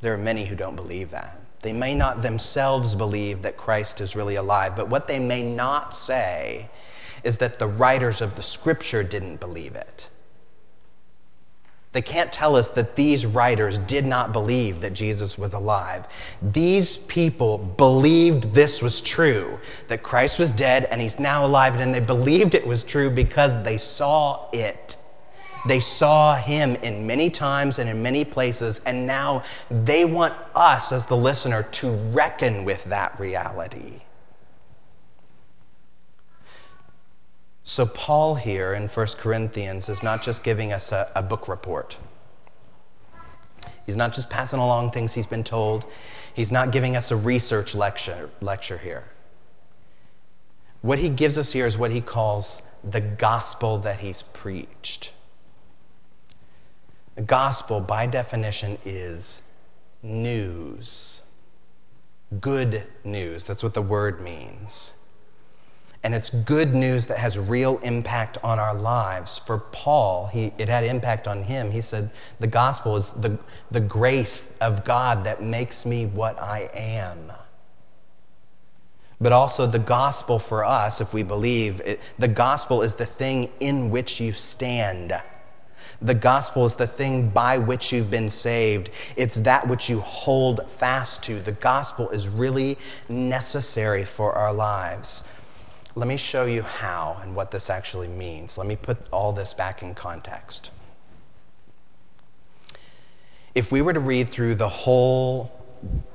There 0.00 0.14
are 0.14 0.18
many 0.18 0.46
who 0.46 0.56
don't 0.56 0.76
believe 0.76 1.10
that. 1.10 1.40
They 1.62 1.72
may 1.72 1.94
not 1.94 2.22
themselves 2.22 2.94
believe 2.94 3.42
that 3.42 3.56
Christ 3.56 4.00
is 4.00 4.14
really 4.14 4.36
alive, 4.36 4.76
but 4.76 4.88
what 4.88 5.08
they 5.08 5.18
may 5.18 5.42
not 5.42 5.94
say 5.94 6.68
is 7.22 7.38
that 7.38 7.58
the 7.58 7.66
writers 7.66 8.20
of 8.20 8.36
the 8.36 8.42
scripture 8.42 9.02
didn't 9.02 9.40
believe 9.40 9.74
it. 9.74 10.10
They 11.94 12.02
can't 12.02 12.32
tell 12.32 12.56
us 12.56 12.68
that 12.70 12.96
these 12.96 13.24
writers 13.24 13.78
did 13.78 14.04
not 14.04 14.32
believe 14.32 14.80
that 14.80 14.94
Jesus 14.94 15.38
was 15.38 15.54
alive. 15.54 16.06
These 16.42 16.96
people 16.98 17.56
believed 17.56 18.52
this 18.52 18.82
was 18.82 19.00
true, 19.00 19.60
that 19.86 20.02
Christ 20.02 20.40
was 20.40 20.50
dead 20.50 20.86
and 20.90 21.00
he's 21.00 21.20
now 21.20 21.46
alive, 21.46 21.76
and 21.76 21.94
they 21.94 22.00
believed 22.00 22.56
it 22.56 22.66
was 22.66 22.82
true 22.82 23.10
because 23.10 23.62
they 23.62 23.78
saw 23.78 24.50
it. 24.52 24.96
They 25.68 25.78
saw 25.78 26.34
him 26.34 26.74
in 26.76 27.06
many 27.06 27.30
times 27.30 27.78
and 27.78 27.88
in 27.88 28.02
many 28.02 28.24
places, 28.24 28.80
and 28.84 29.06
now 29.06 29.44
they 29.70 30.04
want 30.04 30.34
us 30.56 30.90
as 30.90 31.06
the 31.06 31.16
listener 31.16 31.62
to 31.62 31.92
reckon 32.10 32.64
with 32.64 32.84
that 32.86 33.18
reality. 33.20 34.03
So, 37.66 37.86
Paul 37.86 38.34
here 38.34 38.74
in 38.74 38.88
1 38.88 39.06
Corinthians 39.16 39.88
is 39.88 40.02
not 40.02 40.22
just 40.22 40.44
giving 40.44 40.70
us 40.70 40.92
a, 40.92 41.10
a, 41.16 41.22
book 41.22 41.48
report. 41.48 41.96
He's 43.86 43.96
not 43.96 44.12
just 44.12 44.28
passing 44.28 44.60
along 44.60 44.90
things 44.90 45.14
he's 45.14 45.24
been 45.24 45.44
told. 45.44 45.86
He's 46.34 46.52
not 46.52 46.72
giving 46.72 46.94
us 46.94 47.10
a 47.10 47.16
research 47.16 47.74
lecture, 47.74 48.28
lecture 48.42 48.76
here. 48.76 49.04
What 50.82 50.98
he 50.98 51.08
gives 51.08 51.38
us 51.38 51.52
here 51.54 51.64
is 51.64 51.78
what 51.78 51.90
he 51.90 52.02
calls 52.02 52.60
the 52.82 53.00
gospel 53.00 53.78
that 53.78 54.00
he's 54.00 54.20
preached. 54.20 55.14
The 57.14 57.22
gospel, 57.22 57.80
by 57.80 58.06
definition, 58.06 58.76
is 58.84 59.40
news. 60.02 61.22
Good 62.42 62.84
news. 63.04 63.44
That's 63.44 63.62
what 63.62 63.72
the 63.72 63.82
word 63.82 64.20
means 64.20 64.92
and 66.04 66.14
it's 66.14 66.28
good 66.28 66.74
news 66.74 67.06
that 67.06 67.16
has 67.16 67.38
real 67.38 67.78
impact 67.78 68.36
on 68.44 68.58
our 68.58 68.74
lives. 68.74 69.38
For 69.38 69.56
Paul, 69.56 70.26
he, 70.26 70.52
it 70.58 70.68
had 70.68 70.84
impact 70.84 71.26
on 71.26 71.44
him. 71.44 71.70
He 71.70 71.80
said, 71.80 72.10
The 72.40 72.46
gospel 72.46 72.96
is 72.98 73.12
the, 73.12 73.38
the 73.70 73.80
grace 73.80 74.54
of 74.60 74.84
God 74.84 75.24
that 75.24 75.42
makes 75.42 75.86
me 75.86 76.04
what 76.04 76.38
I 76.38 76.68
am. 76.74 77.32
But 79.18 79.32
also, 79.32 79.64
the 79.66 79.78
gospel 79.78 80.38
for 80.38 80.62
us, 80.62 81.00
if 81.00 81.14
we 81.14 81.22
believe, 81.22 81.80
it, 81.80 82.00
the 82.18 82.28
gospel 82.28 82.82
is 82.82 82.96
the 82.96 83.06
thing 83.06 83.50
in 83.58 83.88
which 83.88 84.20
you 84.20 84.32
stand. 84.32 85.14
The 86.02 86.14
gospel 86.14 86.66
is 86.66 86.76
the 86.76 86.86
thing 86.86 87.30
by 87.30 87.56
which 87.56 87.92
you've 87.92 88.10
been 88.10 88.28
saved. 88.28 88.90
It's 89.16 89.36
that 89.36 89.66
which 89.66 89.88
you 89.88 90.00
hold 90.00 90.70
fast 90.70 91.22
to. 91.22 91.40
The 91.40 91.52
gospel 91.52 92.10
is 92.10 92.28
really 92.28 92.76
necessary 93.08 94.04
for 94.04 94.34
our 94.34 94.52
lives. 94.52 95.24
Let 95.96 96.08
me 96.08 96.16
show 96.16 96.44
you 96.44 96.62
how 96.62 97.18
and 97.22 97.36
what 97.36 97.52
this 97.52 97.70
actually 97.70 98.08
means. 98.08 98.58
Let 98.58 98.66
me 98.66 98.74
put 98.74 98.98
all 99.12 99.32
this 99.32 99.54
back 99.54 99.80
in 99.80 99.94
context. 99.94 100.72
If 103.54 103.70
we 103.70 103.80
were 103.80 103.92
to 103.92 104.00
read 104.00 104.30
through 104.30 104.56
the 104.56 104.68
whole 104.68 105.52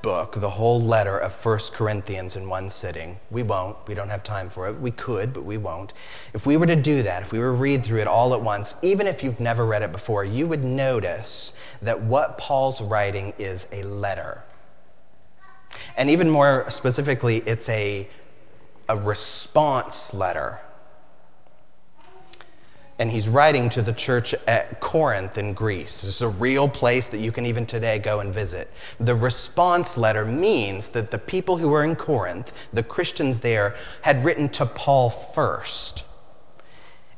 book, 0.01 0.33
the 0.33 0.49
whole 0.49 0.81
letter 0.81 1.17
of 1.17 1.31
First 1.31 1.73
Corinthians 1.73 2.35
in 2.35 2.49
one 2.49 2.69
sitting, 2.69 3.19
we 3.31 3.41
won't. 3.41 3.77
We 3.87 3.95
don't 3.95 4.09
have 4.09 4.21
time 4.21 4.49
for 4.49 4.67
it. 4.67 4.77
We 4.77 4.91
could, 4.91 5.31
but 5.31 5.45
we 5.45 5.57
won't. 5.57 5.93
If 6.33 6.45
we 6.45 6.57
were 6.57 6.65
to 6.65 6.75
do 6.75 7.01
that, 7.03 7.21
if 7.21 7.31
we 7.31 7.39
were 7.39 7.45
to 7.45 7.51
read 7.51 7.85
through 7.85 7.99
it 7.99 8.07
all 8.07 8.33
at 8.33 8.41
once, 8.41 8.75
even 8.81 9.07
if 9.07 9.23
you've 9.23 9.39
never 9.39 9.65
read 9.65 9.81
it 9.81 9.93
before, 9.93 10.25
you 10.25 10.47
would 10.47 10.65
notice 10.65 11.53
that 11.81 12.01
what 12.01 12.37
Paul's 12.37 12.81
writing 12.81 13.33
is 13.37 13.67
a 13.71 13.83
letter. 13.83 14.43
And 15.95 16.09
even 16.09 16.29
more 16.29 16.69
specifically, 16.69 17.37
it's 17.37 17.69
a 17.69 18.09
a 18.89 18.97
response 18.97 20.13
letter. 20.13 20.59
And 22.97 23.11
he's 23.11 23.29
writing 23.29 23.69
to 23.69 23.81
the 23.81 23.93
church 23.93 24.33
at 24.45 24.81
Corinth 24.81 25.37
in 25.37 25.53
Greece. 25.53 26.01
This 26.01 26.15
is 26.15 26.21
a 26.21 26.27
real 26.27 26.67
place 26.67 27.07
that 27.07 27.21
you 27.21 27.31
can 27.31 27.45
even 27.45 27.65
today 27.65 27.97
go 27.97 28.19
and 28.19 28.33
visit. 28.33 28.69
The 28.99 29.15
response 29.15 29.97
letter 29.97 30.25
means 30.25 30.89
that 30.89 31.11
the 31.11 31.17
people 31.17 31.57
who 31.57 31.69
were 31.69 31.83
in 31.85 31.95
Corinth, 31.95 32.51
the 32.73 32.83
Christians 32.83 33.39
there, 33.39 33.73
had 34.01 34.25
written 34.25 34.49
to 34.49 34.65
Paul 34.65 35.09
first. 35.09 36.03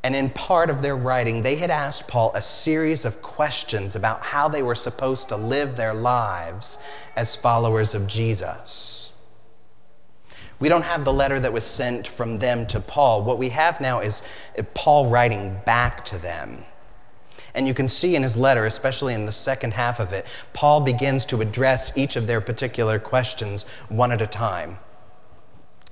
And 0.04 0.14
in 0.14 0.30
part 0.30 0.70
of 0.70 0.82
their 0.82 0.96
writing, 0.96 1.42
they 1.42 1.56
had 1.56 1.70
asked 1.70 2.06
Paul 2.06 2.32
a 2.34 2.42
series 2.42 3.04
of 3.04 3.22
questions 3.22 3.96
about 3.96 4.22
how 4.22 4.48
they 4.48 4.62
were 4.62 4.76
supposed 4.76 5.28
to 5.30 5.36
live 5.36 5.76
their 5.76 5.94
lives 5.94 6.78
as 7.16 7.34
followers 7.34 7.92
of 7.94 8.06
Jesus. 8.06 9.01
We 10.62 10.68
don't 10.68 10.84
have 10.84 11.04
the 11.04 11.12
letter 11.12 11.40
that 11.40 11.52
was 11.52 11.64
sent 11.64 12.06
from 12.06 12.38
them 12.38 12.68
to 12.68 12.78
Paul. 12.78 13.24
What 13.24 13.36
we 13.36 13.48
have 13.48 13.80
now 13.80 13.98
is 13.98 14.22
Paul 14.74 15.08
writing 15.08 15.60
back 15.66 16.04
to 16.04 16.18
them. 16.18 16.64
And 17.52 17.66
you 17.66 17.74
can 17.74 17.88
see 17.88 18.14
in 18.14 18.22
his 18.22 18.36
letter, 18.36 18.64
especially 18.64 19.12
in 19.12 19.26
the 19.26 19.32
second 19.32 19.72
half 19.72 19.98
of 19.98 20.12
it, 20.12 20.24
Paul 20.52 20.80
begins 20.82 21.24
to 21.26 21.40
address 21.40 21.98
each 21.98 22.14
of 22.14 22.28
their 22.28 22.40
particular 22.40 23.00
questions 23.00 23.64
one 23.88 24.12
at 24.12 24.22
a 24.22 24.26
time. 24.28 24.78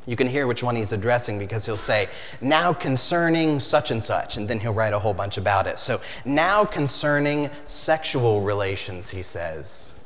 You 0.07 0.15
can 0.15 0.29
hear 0.29 0.47
which 0.47 0.63
one 0.63 0.77
he's 0.77 0.93
addressing 0.93 1.41
because 1.41 1.67
he'll 1.67 1.77
say, 1.77 2.09
now 2.41 2.73
concerning 2.73 3.59
such 3.59 3.91
and 3.91 4.05
such, 4.05 4.37
and 4.37 4.47
then 4.47 4.61
he'll 4.61 4.73
write 4.73 4.95
a 4.95 5.01
whole 5.01 5.15
bunch 5.15 5.37
about 5.37 5.67
it. 5.67 5.81
So, 5.81 6.01
now 6.25 6.65
concerning 6.65 7.51
sexual 7.65 8.43
relations, 8.43 9.11
he 9.11 9.23
says 9.25 9.97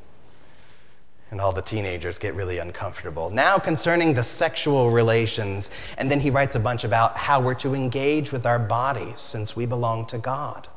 and 1.35 1.41
all 1.41 1.53
the 1.53 1.61
teenagers 1.61 2.17
get 2.17 2.33
really 2.35 2.59
uncomfortable. 2.59 3.29
Now, 3.29 3.59
concerning 3.59 4.15
the 4.15 4.23
sexual 4.23 4.93
relations, 4.93 5.69
and 5.99 6.09
then 6.09 6.21
he 6.21 6.31
writes 6.31 6.55
a 6.55 6.61
bunch 6.61 6.85
about 6.85 7.19
how 7.19 7.41
we're 7.41 7.55
to 7.57 7.75
engage 7.75 8.31
with 8.31 8.47
our 8.47 8.61
bodies 8.61 9.19
since 9.19 9.57
we 9.57 9.67
belong 9.67 10.07
to 10.07 10.19
God. 10.19 10.69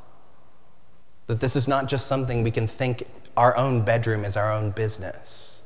That 1.28 1.42
this 1.42 1.56
is 1.56 1.68
not 1.68 1.88
just 1.88 2.08
something 2.08 2.42
we 2.42 2.50
can 2.50 2.66
think 2.66 3.04
our 3.36 3.56
own 3.56 3.84
bedroom 3.84 4.26
is 4.26 4.36
our 4.36 4.52
own 4.52 4.72
business. 4.72 5.62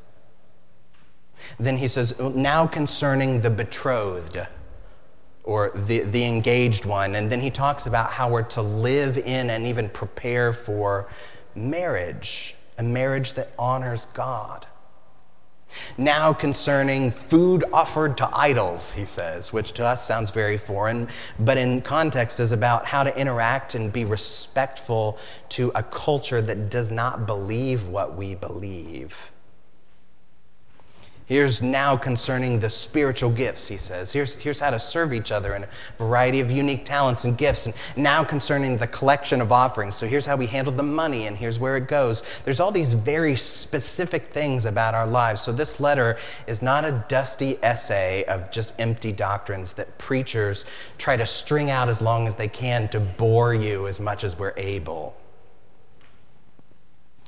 Then 1.58 1.78
he 1.78 1.88
says, 1.88 2.20
now 2.20 2.68
concerning 2.68 3.40
the 3.40 3.50
betrothed. 3.50 4.40
or 5.44 5.72
the, 5.72 6.02
the 6.02 6.24
engaged 6.26 6.86
one. 6.86 7.16
And 7.16 7.32
then 7.32 7.40
he 7.40 7.50
talks 7.50 7.88
about 7.88 8.12
how 8.12 8.30
we're 8.30 8.44
to 8.44 8.62
live 8.62 9.18
in 9.18 9.50
and 9.50 9.66
even 9.66 9.90
prepare 9.90 10.54
for 10.54 11.10
marriage, 11.56 12.56
a 12.78 12.84
marriage 12.84 13.34
that 13.34 13.50
honors 13.58 14.06
God. 14.08 14.68
Now, 15.98 16.34
concerning 16.34 17.12
food 17.12 17.64
offered 17.74 18.18
to 18.18 18.30
idols, 18.34 18.94
he 18.94 19.06
says, 19.06 19.54
which 19.54 19.72
to 19.74 19.86
us 19.86 20.06
sounds 20.06 20.32
very 20.32 20.58
foreign, 20.58 21.08
but 21.40 21.58
in 21.58 21.82
context 21.82 22.40
is 22.40 22.52
about 22.52 22.86
how 22.86 23.04
to 23.04 23.18
interact 23.18 23.76
and 23.76 23.92
be 23.92 24.06
respectful 24.06 25.18
to 25.50 25.72
a 25.76 25.84
culture 25.84 26.42
that 26.42 26.70
does 26.70 26.92
not 26.92 27.26
believe 27.26 27.88
what 27.88 28.16
we 28.16 28.36
believe. 28.36 29.31
Here's 31.32 31.62
now 31.62 31.96
concerning 31.96 32.60
the 32.60 32.70
spiritual 32.70 33.30
gifts, 33.30 33.70
he 33.70 33.78
says. 33.78 34.12
Here's, 34.12 34.36
here's 34.36 34.60
how 34.60 34.70
to 34.70 34.78
serve 34.78 35.14
each 35.14 35.32
other 35.32 35.56
in 35.56 35.64
a 35.64 35.70
variety 35.98 36.42
of 36.42 36.52
unique 36.52 36.84
talents 36.84 37.24
and 37.24 37.38
gifts. 37.38 37.68
And 37.68 37.76
now 37.96 38.26
concerning 38.26 38.76
the 38.76 38.88
collection 38.88 39.40
of 39.40 39.50
offerings. 39.50 39.96
So 39.96 40.08
here's 40.08 40.26
how 40.26 40.36
we 40.36 40.48
handle 40.48 40.74
the 40.74 40.84
money, 40.84 41.28
and 41.28 41.38
here's 41.38 41.58
where 41.58 41.78
it 41.78 41.88
goes. 41.88 42.22
There's 42.44 42.60
all 42.60 42.70
these 42.70 42.92
very 42.92 43.38
specific 43.38 44.26
things 44.34 44.66
about 44.66 44.94
our 44.94 45.08
lives. 45.08 45.40
So 45.40 45.54
this 45.54 45.80
letter 45.80 46.18
is 46.48 46.62
not 46.62 46.84
a 46.84 47.06
dusty 47.08 47.58
essay 47.64 48.26
of 48.26 48.52
just 48.52 48.78
empty 48.78 49.14
doctrines 49.14 49.72
that 49.76 49.98
preachers 49.98 50.66
try 50.98 51.16
to 51.16 51.26
string 51.26 51.72
out 51.72 51.88
as 51.88 52.02
long 52.02 52.28
as 52.28 52.36
they 52.36 52.50
can 52.50 52.90
to 52.90 53.00
bore 53.00 53.54
you 53.54 53.88
as 53.88 54.02
much 54.02 54.26
as 54.26 54.38
we're 54.38 54.54
able. 54.58 55.16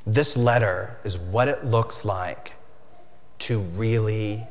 This 0.06 0.36
letter 0.36 0.98
is 1.06 1.18
what 1.18 1.48
it 1.48 1.64
looks 1.64 2.04
like 2.04 2.53
to 3.44 3.60
really 3.60 4.48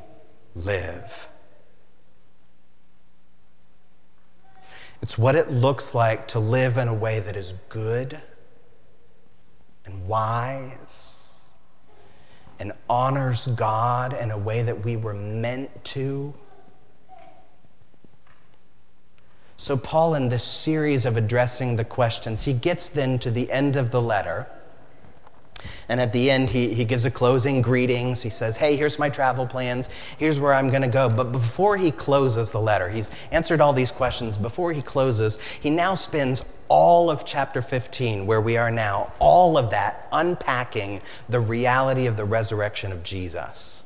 live. 0.54 1.26
It's 5.00 5.16
what 5.16 5.34
it 5.34 5.50
looks 5.50 5.94
like 5.94 6.28
to 6.28 6.38
live 6.38 6.76
in 6.76 6.88
a 6.88 6.94
way 6.94 7.18
that 7.18 7.34
is 7.34 7.54
good 7.70 8.20
and 9.86 10.06
wise 10.06 11.48
and 12.60 12.72
honors 12.86 13.46
God 13.46 14.12
in 14.12 14.30
a 14.30 14.36
way 14.36 14.62
that 14.62 14.84
we 14.84 14.98
were 14.98 15.14
meant 15.14 15.84
to. 15.86 16.34
So, 19.56 19.78
Paul, 19.78 20.14
in 20.14 20.28
this 20.28 20.44
series 20.44 21.06
of 21.06 21.16
addressing 21.16 21.76
the 21.76 21.84
questions, 21.84 22.44
he 22.44 22.52
gets 22.52 22.90
then 22.90 23.18
to 23.20 23.30
the 23.30 23.50
end 23.50 23.74
of 23.74 23.90
the 23.90 24.02
letter. 24.02 24.48
And 25.88 26.00
at 26.00 26.12
the 26.12 26.30
end, 26.30 26.50
he, 26.50 26.74
he 26.74 26.84
gives 26.84 27.04
a 27.04 27.10
closing 27.10 27.62
greetings. 27.62 28.22
He 28.22 28.30
says, 28.30 28.56
Hey, 28.56 28.76
here's 28.76 28.98
my 28.98 29.08
travel 29.08 29.46
plans. 29.46 29.88
Here's 30.18 30.38
where 30.38 30.54
I'm 30.54 30.70
going 30.70 30.82
to 30.82 30.88
go. 30.88 31.08
But 31.08 31.32
before 31.32 31.76
he 31.76 31.90
closes 31.90 32.52
the 32.52 32.60
letter, 32.60 32.88
he's 32.88 33.10
answered 33.30 33.60
all 33.60 33.72
these 33.72 33.92
questions. 33.92 34.36
Before 34.36 34.72
he 34.72 34.82
closes, 34.82 35.38
he 35.60 35.70
now 35.70 35.94
spends 35.94 36.44
all 36.68 37.10
of 37.10 37.24
chapter 37.24 37.60
15, 37.60 38.24
where 38.24 38.40
we 38.40 38.56
are 38.56 38.70
now, 38.70 39.12
all 39.18 39.58
of 39.58 39.70
that 39.70 40.08
unpacking 40.12 41.02
the 41.28 41.40
reality 41.40 42.06
of 42.06 42.16
the 42.16 42.24
resurrection 42.24 42.92
of 42.92 43.02
Jesus. 43.02 43.82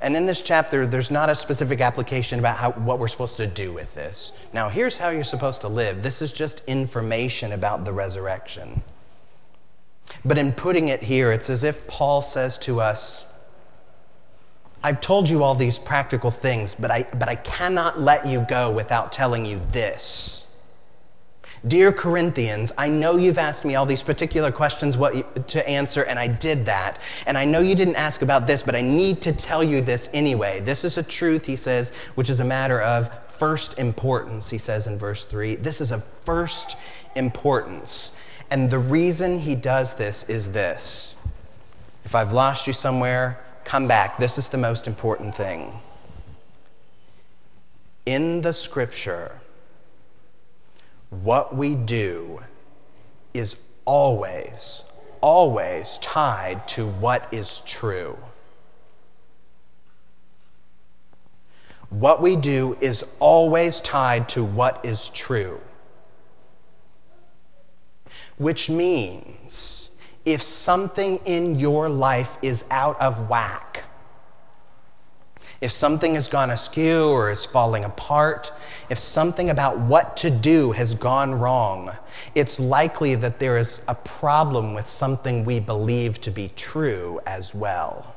And 0.00 0.16
in 0.16 0.26
this 0.26 0.42
chapter, 0.42 0.86
there's 0.86 1.10
not 1.10 1.28
a 1.28 1.34
specific 1.34 1.80
application 1.80 2.38
about 2.38 2.58
how, 2.58 2.70
what 2.72 2.98
we're 2.98 3.08
supposed 3.08 3.36
to 3.38 3.46
do 3.46 3.72
with 3.72 3.94
this. 3.94 4.32
Now, 4.52 4.68
here's 4.68 4.98
how 4.98 5.08
you're 5.08 5.24
supposed 5.24 5.62
to 5.62 5.68
live. 5.68 6.02
This 6.02 6.22
is 6.22 6.32
just 6.32 6.62
information 6.66 7.52
about 7.52 7.84
the 7.84 7.92
resurrection. 7.92 8.82
But 10.24 10.38
in 10.38 10.52
putting 10.52 10.88
it 10.88 11.04
here, 11.04 11.32
it's 11.32 11.50
as 11.50 11.64
if 11.64 11.86
Paul 11.86 12.22
says 12.22 12.58
to 12.58 12.80
us, 12.80 13.26
I've 14.82 15.00
told 15.00 15.28
you 15.28 15.42
all 15.42 15.54
these 15.54 15.78
practical 15.78 16.30
things, 16.30 16.74
but 16.74 16.90
I, 16.90 17.02
but 17.02 17.28
I 17.28 17.34
cannot 17.34 18.00
let 18.00 18.26
you 18.26 18.44
go 18.48 18.70
without 18.70 19.10
telling 19.12 19.44
you 19.44 19.60
this. 19.72 20.48
Dear 21.66 21.90
Corinthians, 21.90 22.72
I 22.78 22.88
know 22.88 23.16
you've 23.16 23.38
asked 23.38 23.64
me 23.64 23.74
all 23.74 23.84
these 23.84 24.02
particular 24.02 24.52
questions 24.52 24.96
what 24.96 25.16
you, 25.16 25.24
to 25.48 25.68
answer, 25.68 26.04
and 26.04 26.16
I 26.16 26.28
did 26.28 26.66
that. 26.66 27.00
And 27.26 27.36
I 27.36 27.44
know 27.44 27.58
you 27.58 27.74
didn't 27.74 27.96
ask 27.96 28.22
about 28.22 28.46
this, 28.46 28.62
but 28.62 28.76
I 28.76 28.80
need 28.80 29.20
to 29.22 29.32
tell 29.32 29.64
you 29.64 29.80
this 29.80 30.08
anyway. 30.12 30.60
This 30.60 30.84
is 30.84 30.96
a 30.96 31.02
truth, 31.02 31.46
he 31.46 31.56
says, 31.56 31.92
which 32.14 32.30
is 32.30 32.38
a 32.38 32.44
matter 32.44 32.80
of 32.80 33.10
first 33.26 33.76
importance, 33.76 34.50
he 34.50 34.58
says 34.58 34.86
in 34.86 34.98
verse 34.98 35.24
3. 35.24 35.56
This 35.56 35.80
is 35.80 35.90
of 35.90 36.04
first 36.22 36.76
importance. 37.16 38.16
And 38.50 38.70
the 38.70 38.78
reason 38.78 39.40
he 39.40 39.54
does 39.54 39.94
this 39.94 40.24
is 40.24 40.52
this 40.52 41.14
if 42.04 42.14
I've 42.14 42.32
lost 42.32 42.66
you 42.66 42.72
somewhere, 42.72 43.38
come 43.64 43.86
back. 43.86 44.18
This 44.18 44.38
is 44.38 44.48
the 44.48 44.56
most 44.56 44.86
important 44.86 45.34
thing. 45.34 45.72
In 48.06 48.40
the 48.40 48.54
scripture, 48.54 49.40
what 51.10 51.54
we 51.54 51.74
do 51.74 52.40
is 53.34 53.56
always, 53.84 54.84
always 55.20 55.98
tied 55.98 56.66
to 56.68 56.86
what 56.86 57.28
is 57.30 57.60
true. 57.66 58.16
What 61.90 62.22
we 62.22 62.36
do 62.36 62.76
is 62.80 63.04
always 63.18 63.82
tied 63.82 64.30
to 64.30 64.44
what 64.44 64.82
is 64.84 65.10
true 65.10 65.60
which 68.38 68.70
means 68.70 69.90
if 70.24 70.42
something 70.42 71.16
in 71.24 71.58
your 71.58 71.88
life 71.88 72.36
is 72.42 72.64
out 72.70 73.00
of 73.00 73.28
whack, 73.28 73.84
if 75.60 75.72
something 75.72 76.14
has 76.14 76.28
gone 76.28 76.50
askew 76.50 77.08
or 77.08 77.30
is 77.30 77.44
falling 77.44 77.84
apart, 77.84 78.52
if 78.90 78.98
something 78.98 79.50
about 79.50 79.78
what 79.78 80.16
to 80.18 80.30
do 80.30 80.70
has 80.72 80.94
gone 80.94 81.34
wrong, 81.34 81.90
it's 82.36 82.60
likely 82.60 83.16
that 83.16 83.40
there 83.40 83.58
is 83.58 83.82
a 83.88 83.94
problem 83.94 84.72
with 84.72 84.86
something 84.86 85.44
we 85.44 85.58
believe 85.58 86.20
to 86.20 86.30
be 86.30 86.52
true 86.54 87.18
as 87.26 87.54
well. 87.54 88.14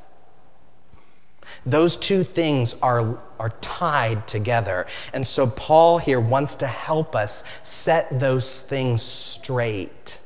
Those 1.66 1.98
two 1.98 2.24
things 2.24 2.76
are, 2.82 3.20
are 3.40 3.50
tied 3.62 4.28
together. 4.28 4.88
And 5.14 5.26
so 5.26 5.48
Paul 5.48 5.98
here 5.98 6.20
wants 6.20 6.56
to 6.58 6.68
help 6.68 7.16
us 7.16 7.44
set 7.64 8.20
those 8.20 8.62
things 8.62 9.02
straight. 9.02 10.22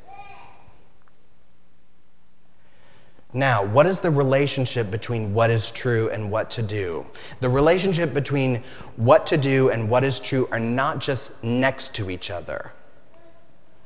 Now, 3.35 3.65
what 3.65 3.85
is 3.85 3.99
the 3.99 4.11
relationship 4.11 4.89
between 4.89 5.33
what 5.33 5.49
is 5.49 5.69
true 5.69 6.09
and 6.09 6.31
what 6.31 6.49
to 6.51 6.61
do? 6.61 7.05
The 7.41 7.49
relationship 7.49 8.13
between 8.13 8.63
what 8.95 9.25
to 9.25 9.35
do 9.35 9.69
and 9.71 9.89
what 9.89 10.05
is 10.05 10.21
true 10.21 10.47
are 10.53 10.59
not 10.59 10.99
just 10.99 11.43
next 11.43 11.93
to 11.95 12.09
each 12.09 12.31
other, 12.31 12.71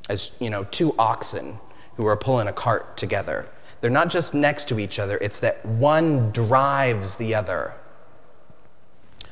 as 0.08 0.36
you 0.38 0.50
know, 0.50 0.62
two 0.62 0.94
oxen 1.00 1.58
who 1.96 2.06
are 2.06 2.16
pulling 2.16 2.46
a 2.46 2.52
cart 2.52 2.96
together. 2.96 3.48
They're 3.80 3.90
not 3.90 4.10
just 4.10 4.34
next 4.34 4.68
to 4.68 4.78
each 4.78 4.98
other, 4.98 5.18
it's 5.18 5.38
that 5.40 5.64
one 5.64 6.30
drives 6.32 7.16
the 7.16 7.34
other. 7.34 7.74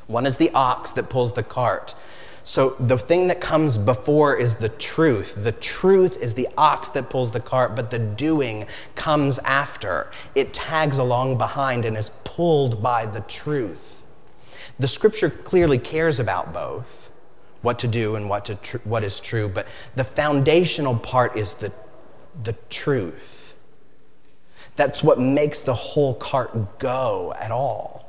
One 0.07 0.25
is 0.25 0.37
the 0.37 0.51
ox 0.55 0.91
that 0.93 1.11
pulls 1.11 1.35
the 1.35 1.43
cart. 1.43 1.95
So 2.43 2.71
the 2.81 2.97
thing 2.97 3.27
that 3.27 3.43
comes 3.43 3.77
before 3.77 4.35
is 4.35 4.55
the 4.55 4.71
truth. 4.71 5.45
The 5.45 5.53
truth 5.53 6.17
is 6.23 6.33
the 6.33 6.49
ox 6.57 6.89
that 6.89 7.11
pulls 7.11 7.33
the 7.33 7.41
cart, 7.41 7.77
but 7.77 7.91
the 7.91 7.99
doing 7.99 8.67
comes 8.95 9.39
after. 9.41 10.11
It 10.35 10.55
tags 10.55 10.97
along 10.97 11.37
behind 11.37 11.85
and 11.85 11.95
is 11.95 12.11
pulled 12.25 12.83
by 12.83 13.05
the 13.05 13.21
truth. 13.21 14.03
The 14.79 14.89
scripture 14.89 15.29
clearly 15.29 15.79
cares 15.79 16.19
about 16.19 16.55
both 16.55 17.11
what 17.61 17.79
to 17.81 17.89
do 17.89 18.15
and 18.15 18.31
what, 18.31 18.47
to 18.47 18.55
tr- 18.55 18.79
what 18.85 19.05
is 19.05 19.21
true, 19.21 19.49
but 19.49 19.67
the 19.95 20.05
foundational 20.05 20.97
part 20.97 21.37
is 21.37 21.53
the, 21.55 21.71
the 22.45 22.55
truth. 22.71 23.38
That's 24.79 25.03
what 25.03 25.19
makes 25.19 25.61
the 25.63 25.75
whole 25.75 26.15
cart 26.15 26.79
go 26.79 27.35
at 27.37 27.51
all. 27.51 28.09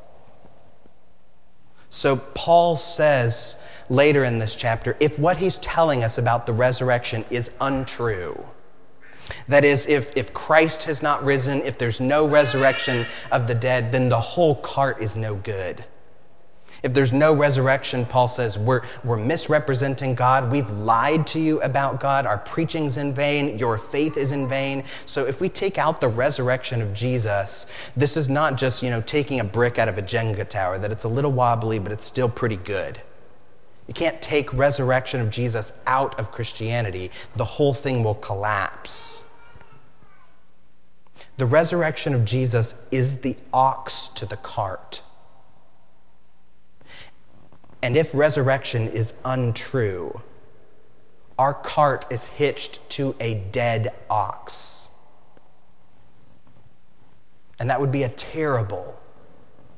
So 1.90 2.16
Paul 2.16 2.78
says 2.78 3.60
later 3.90 4.24
in 4.24 4.38
this 4.38 4.56
chapter 4.56 4.96
if 5.00 5.18
what 5.18 5.38
he's 5.38 5.58
telling 5.58 6.04
us 6.04 6.20
about 6.20 6.46
the 6.46 6.54
resurrection 6.54 7.26
is 7.32 7.50
untrue, 7.60 8.46
that 9.48 9.66
is, 9.66 9.88
if, 9.88 10.16
if 10.16 10.32
Christ 10.32 10.84
has 10.84 11.02
not 11.02 11.24
risen, 11.24 11.64
if 11.64 11.80
there's 11.80 12.00
no 12.00 12.28
resurrection 12.28 13.08
of 13.32 13.48
the 13.48 13.56
dead, 13.56 13.92
then 13.92 14.08
the 14.08 14.22
whole 14.22 14.54
cart 14.54 15.02
is 15.02 15.18
no 15.18 15.36
good. 15.36 15.84
If 16.82 16.94
there's 16.94 17.12
no 17.12 17.36
resurrection, 17.36 18.06
Paul 18.06 18.28
says, 18.28 18.58
we're, 18.58 18.82
we're 19.04 19.18
misrepresenting 19.18 20.16
God. 20.16 20.52
We've 20.52 20.70
lied 20.70 21.28
to 21.28 21.40
you 21.40 21.62
about 21.62 22.00
God. 22.00 22.26
Our 22.26 22.38
preaching's 22.38 22.98
in 22.98 23.14
vain. 23.14 23.58
Your 23.58 23.78
faith 23.78 24.16
is 24.16 24.32
in 24.32 24.48
vain. 24.48 24.84
So 25.06 25.26
if 25.26 25.42
we 25.42 25.50
take 25.50 25.78
out 25.78 26.00
the 26.00 26.08
resurrection 26.08 26.82
of 26.82 26.94
Jesus, 26.94 27.68
this 27.98 28.16
is 28.16 28.30
not 28.30 28.58
just, 28.58 28.82
you 28.82 28.90
know, 28.90 29.02
taking 29.02 29.40
a 29.40 29.44
brick 29.44 29.78
out 29.78 29.90
of 29.90 29.98
a 29.98 30.02
Jenga 30.02 30.48
tower, 30.48 30.78
that 30.78 30.92
it's 30.92 31.04
a 31.04 31.10
little 31.10 31.32
wobbly, 31.32 31.80
but 31.80 31.92
it's 31.92 32.06
still 32.06 32.30
pretty 32.30 32.58
good. 32.58 33.02
You 33.88 33.94
can't 33.94 34.22
take 34.22 34.54
resurrection 34.54 35.20
of 35.20 35.32
Jesus 35.32 35.74
out 35.88 36.18
of 36.20 36.32
Christianity. 36.32 37.10
The 37.36 37.46
whole 37.46 37.74
thing 37.74 38.04
will 38.04 38.16
collapse. 38.16 39.24
The 41.38 41.46
resurrection 41.46 42.14
of 42.14 42.24
Jesus 42.24 42.76
is 42.92 43.20
the 43.20 43.36
ox 43.52 44.10
to 44.10 44.26
the 44.26 44.38
cart. 44.38 45.02
And 47.82 47.96
if 47.96 48.14
resurrection 48.14 48.88
is 48.88 49.14
untrue, 49.24 50.22
our 51.38 51.54
cart 51.54 52.06
is 52.10 52.26
hitched 52.26 52.88
to 52.92 53.16
a 53.20 53.36
dead 53.36 53.94
ox. 54.10 54.90
And 57.60 57.70
that 57.70 57.80
would 57.80 57.92
be 57.92 58.04
a 58.04 58.10
terrible, 58.10 59.00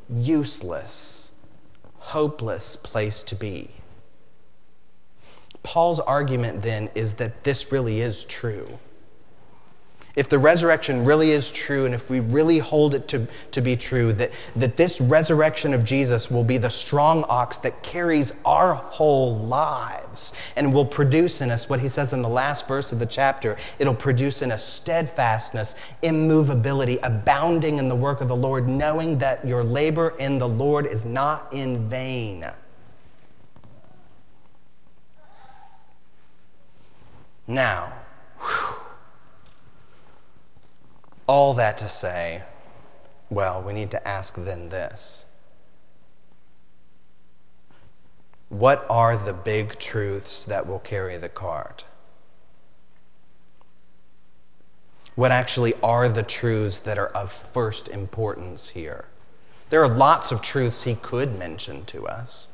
useless, 0.09 1.33
hopeless 1.97 2.75
place 2.75 3.23
to 3.23 3.35
be. 3.35 3.69
Paul's 5.63 5.99
argument 5.99 6.63
then 6.63 6.89
is 6.95 7.15
that 7.15 7.43
this 7.43 7.71
really 7.71 8.01
is 8.01 8.25
true 8.25 8.79
if 10.15 10.27
the 10.27 10.39
resurrection 10.39 11.05
really 11.05 11.31
is 11.31 11.51
true 11.51 11.85
and 11.85 11.95
if 11.95 12.09
we 12.09 12.19
really 12.19 12.59
hold 12.59 12.93
it 12.93 13.07
to, 13.09 13.27
to 13.51 13.61
be 13.61 13.75
true, 13.75 14.13
that, 14.13 14.31
that 14.55 14.77
this 14.77 14.99
resurrection 14.99 15.73
of 15.73 15.83
Jesus 15.83 16.29
will 16.29 16.43
be 16.43 16.57
the 16.57 16.69
strong 16.69 17.23
ox 17.29 17.57
that 17.57 17.81
carries 17.83 18.33
our 18.45 18.73
whole 18.73 19.37
lives 19.37 20.33
and 20.55 20.73
will 20.73 20.85
produce 20.85 21.41
in 21.41 21.51
us 21.51 21.69
what 21.69 21.79
he 21.79 21.87
says 21.87 22.13
in 22.13 22.21
the 22.21 22.29
last 22.29 22.67
verse 22.67 22.91
of 22.91 22.99
the 22.99 23.05
chapter 23.05 23.57
it'll 23.79 23.93
produce 23.93 24.41
in 24.41 24.51
us 24.51 24.63
steadfastness, 24.63 25.75
immovability, 26.01 26.97
abounding 27.03 27.77
in 27.77 27.89
the 27.89 27.95
work 27.95 28.21
of 28.21 28.27
the 28.27 28.35
Lord, 28.35 28.67
knowing 28.67 29.17
that 29.19 29.45
your 29.45 29.63
labor 29.63 30.15
in 30.19 30.37
the 30.37 30.49
Lord 30.49 30.85
is 30.85 31.05
not 31.05 31.47
in 31.51 31.87
vain. 31.89 32.45
Now, 37.47 37.93
whew, 38.39 38.80
all 41.31 41.53
that 41.53 41.77
to 41.77 41.87
say, 41.87 42.41
well, 43.29 43.61
we 43.61 43.71
need 43.71 43.89
to 43.89 44.05
ask 44.05 44.35
then 44.35 44.67
this 44.67 45.23
What 48.49 48.85
are 48.89 49.15
the 49.15 49.31
big 49.31 49.79
truths 49.79 50.43
that 50.43 50.67
will 50.67 50.79
carry 50.79 51.15
the 51.15 51.29
cart? 51.29 51.85
What 55.15 55.31
actually 55.31 55.73
are 55.81 56.09
the 56.09 56.23
truths 56.23 56.79
that 56.79 56.97
are 56.97 57.07
of 57.07 57.31
first 57.31 57.87
importance 57.87 58.71
here? 58.71 59.05
There 59.69 59.81
are 59.81 59.87
lots 59.87 60.33
of 60.33 60.41
truths 60.41 60.83
he 60.83 60.95
could 60.95 61.39
mention 61.39 61.85
to 61.85 62.07
us. 62.07 62.49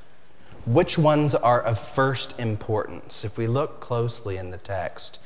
Which 0.67 0.99
ones 0.99 1.33
are 1.33 1.61
of 1.63 1.79
first 1.79 2.39
importance? 2.39 3.25
If 3.25 3.39
we 3.39 3.47
look 3.47 3.79
closely 3.79 4.37
in 4.37 4.51
the 4.51 4.57
text, 4.57 5.19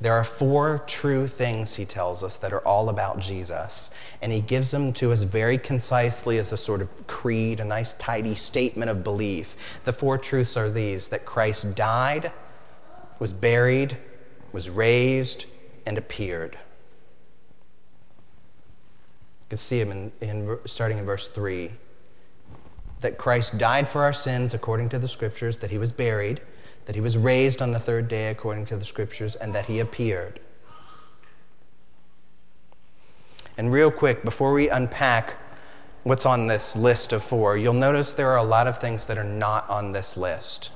there 0.00 0.12
are 0.12 0.24
four 0.24 0.82
true 0.86 1.26
things, 1.26 1.76
he 1.76 1.84
tells 1.84 2.22
us, 2.22 2.36
that 2.38 2.52
are 2.52 2.66
all 2.66 2.88
about 2.88 3.20
Jesus. 3.20 3.90
And 4.20 4.32
he 4.32 4.40
gives 4.40 4.70
them 4.70 4.92
to 4.94 5.12
us 5.12 5.22
very 5.22 5.56
concisely 5.56 6.38
as 6.38 6.52
a 6.52 6.56
sort 6.56 6.82
of 6.82 7.06
creed, 7.06 7.60
a 7.60 7.64
nice, 7.64 7.92
tidy 7.94 8.34
statement 8.34 8.90
of 8.90 9.04
belief. 9.04 9.80
The 9.84 9.92
four 9.92 10.18
truths 10.18 10.56
are 10.56 10.68
these 10.68 11.08
that 11.08 11.24
Christ 11.24 11.74
died, 11.74 12.32
was 13.18 13.32
buried, 13.32 13.96
was 14.52 14.68
raised, 14.68 15.46
and 15.86 15.96
appeared. 15.96 16.58
You 19.44 19.50
can 19.50 19.58
see 19.58 19.80
him 19.80 19.92
in, 19.92 20.12
in, 20.20 20.58
starting 20.64 20.98
in 20.98 21.04
verse 21.04 21.28
3 21.28 21.70
that 23.00 23.18
Christ 23.18 23.58
died 23.58 23.88
for 23.88 24.02
our 24.02 24.12
sins 24.14 24.54
according 24.54 24.88
to 24.88 24.98
the 24.98 25.08
scriptures, 25.08 25.58
that 25.58 25.70
he 25.70 25.78
was 25.78 25.92
buried 25.92 26.40
that 26.86 26.94
he 26.94 27.00
was 27.00 27.16
raised 27.16 27.62
on 27.62 27.72
the 27.72 27.78
third 27.78 28.08
day 28.08 28.28
according 28.28 28.66
to 28.66 28.76
the 28.76 28.84
scriptures, 28.84 29.36
and 29.36 29.54
that 29.54 29.66
he 29.66 29.80
appeared. 29.80 30.40
And 33.56 33.72
real 33.72 33.90
quick, 33.90 34.24
before 34.24 34.52
we 34.52 34.68
unpack 34.68 35.36
what's 36.02 36.26
on 36.26 36.48
this 36.48 36.76
list 36.76 37.12
of 37.12 37.22
four, 37.22 37.56
you'll 37.56 37.72
notice 37.72 38.12
there 38.12 38.30
are 38.30 38.38
a 38.38 38.44
lot 38.44 38.66
of 38.66 38.78
things 38.78 39.04
that 39.06 39.16
are 39.16 39.24
not 39.24 39.68
on 39.70 39.92
this 39.92 40.16
list. 40.16 40.72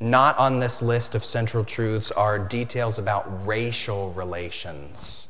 Not 0.00 0.38
on 0.38 0.60
this 0.60 0.82
list 0.82 1.14
of 1.14 1.24
central 1.24 1.64
truths 1.64 2.10
are 2.12 2.38
details 2.38 2.98
about 2.98 3.46
racial 3.46 4.12
relations. 4.12 5.28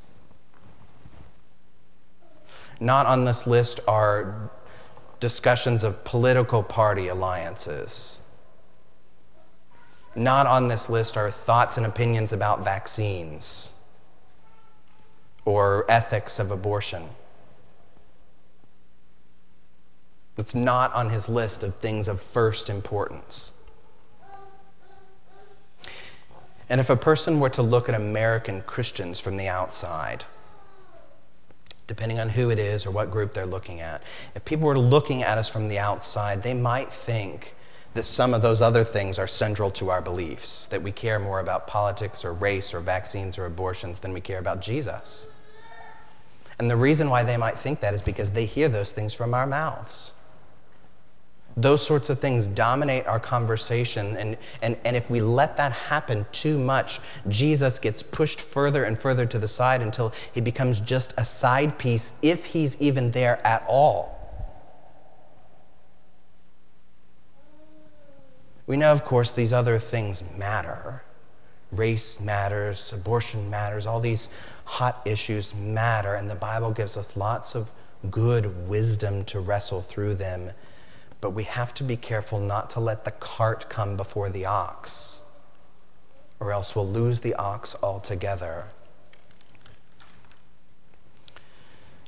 Not 2.81 3.07
on 3.07 3.25
this 3.25 3.47
list 3.47 3.81
are 3.89 4.51
discussions 5.21 5.83
of 5.85 6.05
political 6.05 6.63
party 6.63 7.09
alliances. 7.09 8.21
Not 10.15 10.47
on 10.47 10.69
this 10.69 10.89
list 10.89 11.17
are 11.17 11.31
thoughts 11.31 11.77
and 11.77 11.87
opinions 11.87 12.33
about 12.33 12.65
vaccines 12.65 13.73
or 15.45 15.85
ethics 15.89 16.39
of 16.39 16.51
abortion. 16.51 17.05
It's 20.37 20.55
not 20.55 20.93
on 20.95 21.11
his 21.11 21.29
list 21.29 21.63
of 21.63 21.75
things 21.77 22.07
of 22.07 22.21
first 22.21 22.71
importance. 22.71 23.53
And 26.71 26.81
if 26.81 26.91
a 26.91 26.97
person 26.97 27.41
were 27.41 27.49
to 27.51 27.63
look 27.63 27.89
at 27.89 27.95
American 27.95 28.63
Christians 28.63 29.21
from 29.21 29.37
the 29.37 29.49
outside, 29.49 30.27
depending 31.87 32.21
on 32.21 32.29
who 32.29 32.51
it 32.51 32.59
is 32.59 32.87
or 32.87 32.91
what 32.91 33.11
group 33.11 33.33
they're 33.33 33.47
looking 33.47 33.81
at, 33.81 34.03
if 34.35 34.45
people 34.45 34.69
were 34.69 34.79
looking 34.79 35.23
at 35.23 35.39
us 35.39 35.49
from 35.49 35.69
the 35.69 35.79
outside, 35.79 36.43
they 36.43 36.55
might 36.55 36.93
think 36.93 37.55
that 37.99 38.05
some 38.05 38.33
of 38.33 38.43
those 38.43 38.63
other 38.63 38.85
things 38.85 39.19
are 39.19 39.27
central 39.27 39.73
to 39.73 39.91
our 39.91 40.01
beliefs, 40.01 40.69
that 40.69 40.81
we 40.81 40.93
care 40.93 41.19
more 41.19 41.41
about 41.41 41.67
politics 41.67 42.25
or 42.25 42.33
race 42.33 42.73
or 42.73 42.79
vaccines 42.79 43.37
or 43.37 43.45
abortions 43.45 43.99
than 43.99 44.13
we 44.13 44.21
care 44.21 44.39
about 44.39 44.61
Jesus. 44.61 45.27
And 46.61 46.71
the 46.71 46.77
reason 46.77 47.11
why 47.11 47.25
they 47.25 47.37
might 47.37 47.59
think 47.59 47.81
that 47.81 47.95
is 47.95 48.01
because 48.01 48.31
they 48.31 48.45
hear 48.45 48.69
those 48.69 48.93
things 48.93 49.15
from 49.15 49.35
our 49.35 49.49
mouths. 49.49 50.13
Those 51.57 51.85
sorts 51.85 52.09
of 52.09 52.21
things 52.21 52.47
dominate 52.47 53.05
our 53.09 53.19
conversation, 53.19 54.17
and, 54.17 54.37
and, 54.63 54.77
and 54.85 54.97
if 54.97 55.11
we 55.11 55.21
let 55.21 55.57
that 55.57 55.73
happen 55.73 56.25
too 56.31 56.57
much, 56.57 57.01
Jesus 57.27 57.81
gets 57.81 58.01
pushed 58.01 58.41
further 58.41 58.85
and 58.85 58.97
further 58.97 59.27
to 59.27 59.41
the 59.41 59.49
side 59.49 59.83
until 59.83 60.13
he 60.33 60.41
becomes 60.41 60.81
just 60.81 61.15
a 61.19 61.25
side 61.25 61.79
piece, 61.79 62.13
if 62.23 62.45
he's 62.45 62.81
even 62.81 63.11
there 63.11 63.45
at 63.45 63.65
all. 63.69 64.18
We 68.69 68.77
know, 68.77 68.93
of 68.93 69.03
course, 69.03 69.31
these 69.31 69.51
other 69.53 69.79
things 69.79 70.23
matter. 70.37 71.03
Race 71.73 72.21
matters, 72.21 72.93
abortion 72.93 73.49
matters, 73.49 73.87
all 73.87 73.99
these 73.99 74.29
hot 74.65 75.01
issues 75.07 75.55
matter, 75.55 76.13
and 76.13 76.29
the 76.29 76.35
Bible 76.35 76.71
gives 76.73 76.95
us 76.95 77.17
lots 77.17 77.55
of 77.55 77.73
good 78.11 78.69
wisdom 78.69 79.25
to 79.25 79.41
wrestle 79.41 79.81
through 79.81 80.17
them. 80.17 80.51
But 81.23 81.31
we 81.31 81.45
have 81.45 81.73
to 81.75 81.83
be 81.83 81.97
careful 81.97 82.41
not 82.41 82.69
to 82.71 82.81
let 82.81 83.07
the 83.07 83.11
cart 83.11 83.71
come 83.71 83.97
before 83.97 84.29
the 84.29 84.45
ox, 84.45 85.23
or 86.39 86.53
else 86.53 86.77
we'll 86.77 86.87
lose 86.87 87.21
the 87.21 87.35
ox 87.37 87.75
altogether. 87.83 88.67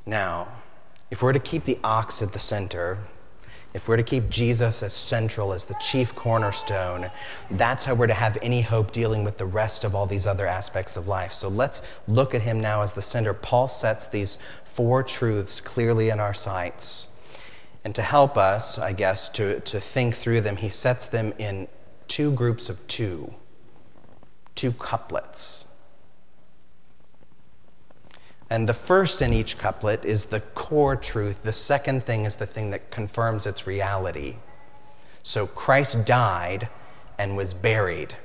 Now, 0.05 0.47
if 1.09 1.23
we're 1.23 1.33
to 1.33 1.39
keep 1.39 1.63
the 1.63 1.79
ox 1.83 2.21
at 2.21 2.33
the 2.33 2.39
center, 2.39 2.99
if 3.73 3.87
we're 3.87 3.97
to 3.97 4.03
keep 4.03 4.29
Jesus 4.29 4.83
as 4.83 4.93
central, 4.93 5.53
as 5.53 5.65
the 5.65 5.75
chief 5.75 6.13
cornerstone, 6.13 7.09
that's 7.51 7.85
how 7.85 7.93
we're 7.93 8.07
to 8.07 8.13
have 8.13 8.37
any 8.41 8.61
hope 8.61 8.91
dealing 8.91 9.23
with 9.23 9.37
the 9.37 9.45
rest 9.45 9.83
of 9.83 9.95
all 9.95 10.05
these 10.05 10.27
other 10.27 10.45
aspects 10.45 10.97
of 10.97 11.07
life. 11.07 11.31
So 11.31 11.47
let's 11.47 11.81
look 12.07 12.35
at 12.35 12.41
him 12.41 12.59
now 12.59 12.81
as 12.81 12.93
the 12.93 13.01
center. 13.01 13.33
Paul 13.33 13.69
sets 13.69 14.07
these 14.07 14.37
four 14.65 15.03
truths 15.03 15.61
clearly 15.61 16.09
in 16.09 16.19
our 16.19 16.33
sights. 16.33 17.07
And 17.83 17.95
to 17.95 18.01
help 18.01 18.37
us, 18.37 18.77
I 18.77 18.91
guess, 18.91 19.29
to, 19.29 19.59
to 19.61 19.79
think 19.79 20.15
through 20.15 20.41
them, 20.41 20.57
he 20.57 20.69
sets 20.69 21.07
them 21.07 21.33
in 21.39 21.67
two 22.07 22.31
groups 22.33 22.69
of 22.69 22.85
two, 22.87 23.33
two 24.53 24.73
couplets. 24.73 25.65
And 28.51 28.67
the 28.67 28.73
first 28.73 29.21
in 29.21 29.31
each 29.31 29.57
couplet 29.57 30.03
is 30.03 30.25
the 30.25 30.41
core 30.41 30.97
truth. 30.97 31.43
The 31.43 31.53
second 31.53 32.03
thing 32.03 32.25
is 32.25 32.35
the 32.35 32.45
thing 32.45 32.71
that 32.71 32.91
confirms 32.91 33.47
its 33.47 33.65
reality. 33.65 34.35
So 35.23 35.47
Christ 35.47 36.05
died 36.05 36.67
and 37.17 37.37
was 37.37 37.53
buried. 37.53 38.15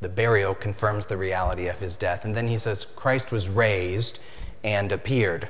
The 0.00 0.08
burial 0.08 0.54
confirms 0.54 1.06
the 1.06 1.16
reality 1.16 1.66
of 1.66 1.80
his 1.80 1.96
death. 1.96 2.24
And 2.24 2.36
then 2.36 2.46
he 2.46 2.58
says, 2.58 2.86
Christ 2.86 3.32
was 3.32 3.48
raised 3.48 4.20
and 4.62 4.92
appeared. 4.92 5.48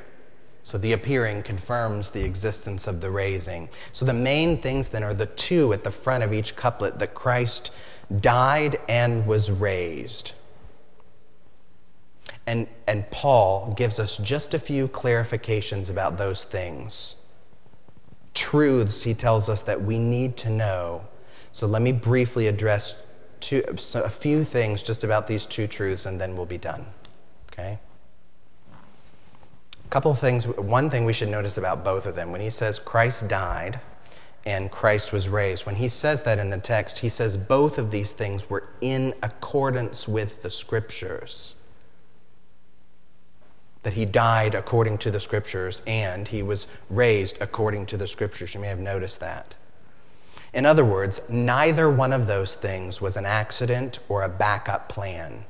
So 0.62 0.78
the 0.78 0.94
appearing 0.94 1.42
confirms 1.42 2.08
the 2.08 2.24
existence 2.24 2.86
of 2.86 3.02
the 3.02 3.10
raising. 3.10 3.68
So 3.92 4.06
the 4.06 4.14
main 4.14 4.62
things 4.62 4.88
then 4.88 5.04
are 5.04 5.12
the 5.12 5.26
two 5.26 5.74
at 5.74 5.84
the 5.84 5.90
front 5.90 6.24
of 6.24 6.32
each 6.32 6.56
couplet 6.56 7.00
that 7.00 7.12
Christ 7.12 7.70
died 8.18 8.78
and 8.88 9.26
was 9.26 9.50
raised. 9.50 10.32
And, 12.48 12.66
and 12.86 13.08
Paul 13.10 13.74
gives 13.76 14.00
us 14.00 14.16
just 14.16 14.54
a 14.54 14.58
few 14.58 14.88
clarifications 14.88 15.90
about 15.90 16.16
those 16.16 16.44
things. 16.44 17.16
Truths, 18.32 19.02
he 19.02 19.12
tells 19.12 19.50
us, 19.50 19.60
that 19.64 19.82
we 19.82 19.98
need 19.98 20.38
to 20.38 20.48
know. 20.48 21.04
So 21.52 21.66
let 21.66 21.82
me 21.82 21.92
briefly 21.92 22.46
address 22.46 23.02
two, 23.40 23.62
a 23.68 24.08
few 24.08 24.44
things 24.44 24.82
just 24.82 25.04
about 25.04 25.26
these 25.26 25.44
two 25.44 25.66
truths, 25.66 26.06
and 26.06 26.18
then 26.18 26.38
we'll 26.38 26.46
be 26.46 26.56
done. 26.56 26.86
Okay? 27.52 27.78
A 29.84 29.88
couple 29.90 30.10
of 30.10 30.18
things. 30.18 30.46
One 30.46 30.88
thing 30.88 31.04
we 31.04 31.12
should 31.12 31.28
notice 31.28 31.58
about 31.58 31.84
both 31.84 32.06
of 32.06 32.14
them 32.14 32.32
when 32.32 32.40
he 32.40 32.48
says 32.48 32.78
Christ 32.78 33.28
died 33.28 33.78
and 34.46 34.70
Christ 34.70 35.12
was 35.12 35.28
raised. 35.28 35.66
When 35.66 35.74
he 35.74 35.88
says 35.88 36.22
that 36.22 36.38
in 36.38 36.48
the 36.48 36.56
text, 36.56 37.00
he 37.00 37.10
says 37.10 37.36
both 37.36 37.76
of 37.76 37.90
these 37.90 38.12
things 38.12 38.48
were 38.48 38.70
in 38.80 39.12
accordance 39.22 40.08
with 40.08 40.42
the 40.42 40.48
scriptures. 40.48 41.54
That 43.82 43.94
he 43.94 44.04
died 44.04 44.54
according 44.54 44.98
to 44.98 45.10
the 45.10 45.20
scriptures 45.20 45.82
and 45.86 46.28
he 46.28 46.42
was 46.42 46.66
raised 46.90 47.38
according 47.40 47.86
to 47.86 47.96
the 47.96 48.06
scriptures. 48.06 48.54
You 48.54 48.60
may 48.60 48.68
have 48.68 48.78
noticed 48.78 49.20
that. 49.20 49.54
In 50.52 50.66
other 50.66 50.84
words, 50.84 51.20
neither 51.28 51.90
one 51.90 52.12
of 52.12 52.26
those 52.26 52.54
things 52.54 53.00
was 53.00 53.16
an 53.16 53.26
accident 53.26 53.98
or 54.08 54.22
a 54.22 54.28
backup 54.28 54.88
plan. 54.88 55.44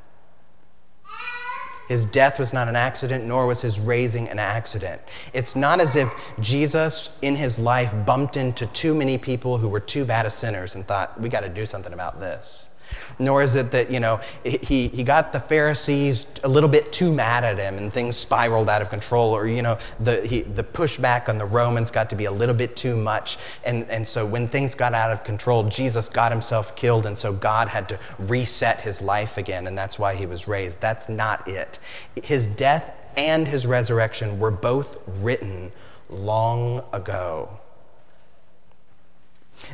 His 1.89 2.05
death 2.05 2.39
was 2.39 2.53
not 2.53 2.69
an 2.69 2.77
accident, 2.77 3.25
nor 3.25 3.47
was 3.47 3.63
his 3.63 3.81
raising 3.81 4.29
an 4.29 4.39
accident. 4.39 5.01
It's 5.33 5.57
not 5.57 5.81
as 5.81 5.97
if 5.97 6.13
Jesus 6.39 7.09
in 7.23 7.37
his 7.37 7.59
life 7.59 7.95
bumped 8.05 8.37
into 8.37 8.67
too 8.67 8.95
many 8.95 9.17
people 9.17 9.57
who 9.57 9.71
were 9.71 9.81
too 9.81 10.05
bad 10.05 10.27
as 10.27 10.35
sinners 10.35 10.75
and 10.75 10.87
thought, 10.87 11.19
we 11.19 11.31
got 11.31 11.41
to 11.41 11.49
do 11.49 11.65
something 11.65 11.95
about 11.95 12.21
this 12.21 12.69
nor 13.19 13.43
is 13.43 13.55
it 13.55 13.71
that, 13.71 13.91
you 13.91 14.01
know, 14.01 14.21
he, 14.45 14.89
he 14.89 15.03
got 15.03 15.33
the 15.33 15.41
Pharisees 15.41 16.27
a 16.45 16.49
little 16.49 16.69
bit 16.69 16.93
too 16.93 17.13
mad 17.13 17.45
at 17.45 17.59
him 17.59 17.77
and 17.77 17.93
things 17.93 18.17
spiraled 18.17 18.69
out 18.69 18.83
of 18.83 18.91
control, 18.91 19.35
or, 19.35 19.47
you 19.47 19.63
know, 19.63 19.79
the, 20.01 20.27
he, 20.27 20.43
the 20.43 20.65
pushback 20.65 21.29
on 21.29 21.39
the 21.39 21.45
Romans 21.45 21.91
got 21.91 22.11
to 22.11 22.17
be 22.17 22.27
a 22.27 22.33
little 22.33 22.55
bit 22.55 22.77
too 22.77 22.97
much. 22.97 23.39
And, 23.65 23.89
and 23.91 24.07
so 24.07 24.27
when 24.27 24.49
things 24.49 24.75
got 24.75 24.95
out 24.95 25.11
of 25.11 25.25
control, 25.25 25.65
Jesus 25.65 26.09
got 26.09 26.33
himself 26.33 26.77
killed, 26.77 27.07
and 27.07 27.19
so 27.19 27.33
God 27.33 27.69
had 27.69 27.89
to 27.89 27.99
reset 28.19 28.81
his 28.81 29.03
life 29.03 29.39
again, 29.39 29.67
and 29.67 29.77
that's 29.77 29.99
why 29.99 30.15
he 30.15 30.27
was 30.27 30.49
raised. 30.49 30.81
That's 30.81 31.09
not 31.09 31.47
it. 31.49 31.79
His 32.23 32.47
death 32.47 33.07
and 33.17 33.49
his 33.49 33.67
resurrection 33.67 34.39
were 34.39 34.51
both 34.51 34.99
written 35.07 35.73
long 36.09 36.85
ago. 36.93 37.58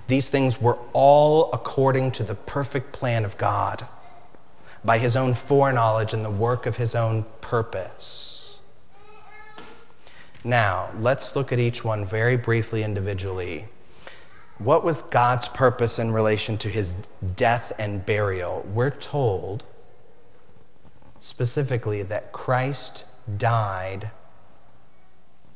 These 0.06 0.28
things 0.28 0.60
were 0.60 0.78
all 0.92 1.50
according 1.52 2.10
to 2.12 2.22
the 2.22 2.34
perfect 2.34 2.92
plan 2.92 3.24
of 3.24 3.38
God, 3.38 3.86
by 4.84 4.98
his 4.98 5.16
own 5.16 5.32
foreknowledge 5.32 6.12
and 6.12 6.24
the 6.24 6.30
work 6.30 6.66
of 6.66 6.76
his 6.76 6.94
own 6.94 7.24
purpose. 7.40 8.60
Now, 10.44 10.90
let's 11.00 11.34
look 11.34 11.52
at 11.52 11.58
each 11.58 11.82
one 11.82 12.04
very 12.04 12.36
briefly 12.36 12.82
individually. 12.82 13.68
What 14.58 14.84
was 14.84 15.00
God's 15.00 15.48
purpose 15.48 15.98
in 15.98 16.12
relation 16.12 16.58
to 16.58 16.68
his 16.68 16.96
death 17.34 17.72
and 17.78 18.04
burial? 18.04 18.66
We're 18.72 18.90
told 18.90 19.64
specifically 21.18 22.02
that 22.02 22.32
Christ 22.32 23.04
died 23.38 24.10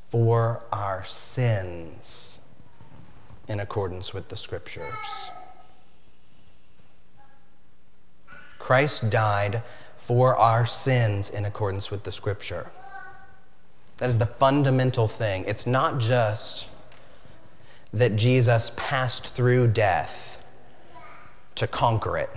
for 0.09 0.63
our 0.73 1.05
sins 1.05 2.41
in 3.49 3.61
accordance 3.61 4.13
with 4.13 4.29
the 4.29 4.37
scriptures. 4.37 5.31
Christ 8.59 9.11
died 9.11 9.63
for 9.97 10.37
our 10.37 10.67
sins 10.67 11.31
in 11.31 11.45
accordance 11.45 11.91
with 11.91 12.05
the 12.05 12.13
scripture. 12.13 12.71
That 13.97 14.09
is 14.09 14.19
the 14.19 14.27
fundamental 14.27 15.09
thing. 15.09 15.45
It's 15.47 15.67
not 15.67 15.99
just 15.99 16.69
that 17.93 18.17
Jesus 18.17 18.71
passed 18.77 19.35
through 19.35 19.69
death 19.69 20.43
to 21.55 21.67
conquer 21.67 22.17
it 22.19 22.31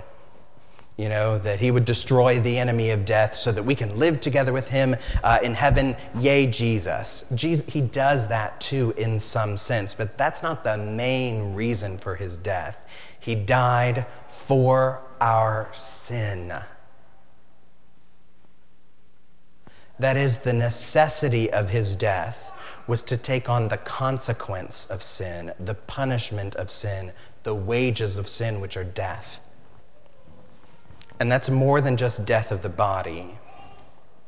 you 1.02 1.08
know, 1.08 1.36
that 1.36 1.58
he 1.58 1.72
would 1.72 1.84
destroy 1.84 2.38
the 2.38 2.60
enemy 2.60 2.90
of 2.90 3.04
death 3.04 3.34
so 3.34 3.50
that 3.50 3.64
we 3.64 3.74
can 3.74 3.98
live 3.98 4.20
together 4.20 4.52
with 4.52 4.68
him 4.68 4.94
uh, 5.24 5.40
in 5.42 5.54
heaven. 5.54 5.96
Yay, 6.16 6.46
Jesus. 6.46 7.24
Jesus. 7.34 7.68
He 7.68 7.80
does 7.80 8.28
that 8.28 8.60
too 8.60 8.94
in 8.96 9.18
some 9.18 9.56
sense, 9.56 9.94
but 9.94 10.16
that's 10.16 10.44
not 10.44 10.62
the 10.62 10.78
main 10.78 11.56
reason 11.56 11.98
for 11.98 12.14
his 12.14 12.36
death. 12.36 12.86
He 13.18 13.34
died 13.34 14.06
for 14.28 15.02
our 15.20 15.72
sin. 15.74 16.54
That 19.98 20.16
is, 20.16 20.38
the 20.38 20.52
necessity 20.52 21.52
of 21.52 21.70
his 21.70 21.96
death 21.96 22.52
was 22.86 23.02
to 23.02 23.16
take 23.16 23.48
on 23.48 23.68
the 23.68 23.76
consequence 23.76 24.86
of 24.86 25.02
sin, 25.02 25.52
the 25.58 25.74
punishment 25.74 26.54
of 26.54 26.70
sin, 26.70 27.10
the 27.42 27.56
wages 27.56 28.18
of 28.18 28.28
sin, 28.28 28.60
which 28.60 28.76
are 28.76 28.84
death. 28.84 29.40
And 31.22 31.30
that's 31.30 31.48
more 31.48 31.80
than 31.80 31.96
just 31.96 32.26
death 32.26 32.50
of 32.50 32.62
the 32.62 32.68
body, 32.68 33.38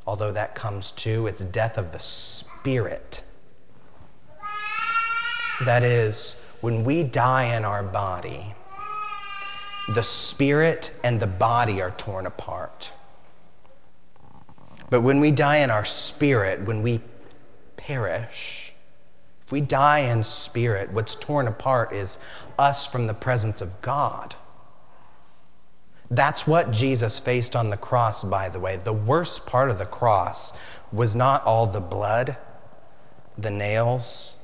although 0.07 0.31
that 0.31 0.55
comes 0.55 0.93
too, 0.93 1.27
it's 1.27 1.43
death 1.43 1.77
of 1.77 1.91
the 1.91 1.99
spirit. 1.99 3.21
That 5.65 5.83
is, 5.83 6.41
when 6.61 6.85
we 6.85 7.03
die 7.03 7.53
in 7.53 7.65
our 7.65 7.83
body, 7.83 8.55
the 9.93 10.03
spirit 10.03 10.95
and 11.03 11.19
the 11.19 11.27
body 11.27 11.81
are 11.81 11.91
torn 11.91 12.25
apart. 12.27 12.93
But 14.89 15.01
when 15.01 15.19
we 15.19 15.31
die 15.31 15.57
in 15.57 15.71
our 15.71 15.83
spirit, 15.83 16.61
when 16.61 16.81
we 16.81 17.01
perish, 17.75 18.73
if 19.45 19.51
we 19.51 19.59
die 19.59 19.99
in 19.99 20.23
spirit, 20.23 20.93
what's 20.93 21.15
torn 21.15 21.49
apart 21.49 21.91
is 21.91 22.19
us 22.57 22.87
from 22.87 23.07
the 23.07 23.13
presence 23.13 23.59
of 23.59 23.81
God. 23.81 24.35
That's 26.15 26.47
what 26.47 26.71
Jesus 26.71 27.19
faced 27.19 27.55
on 27.57 27.69
the 27.69 27.77
cross, 27.77 28.23
by 28.23 28.47
the 28.47 28.59
way. 28.59 28.77
The 28.77 28.93
worst 28.93 29.45
part 29.45 29.69
of 29.69 29.79
the 29.79 29.85
cross 29.85 30.53
was 30.93 31.13
not 31.13 31.43
all 31.45 31.67
the 31.67 31.81
blood, 31.81 32.37
the 33.37 33.51
nails, 33.51 34.37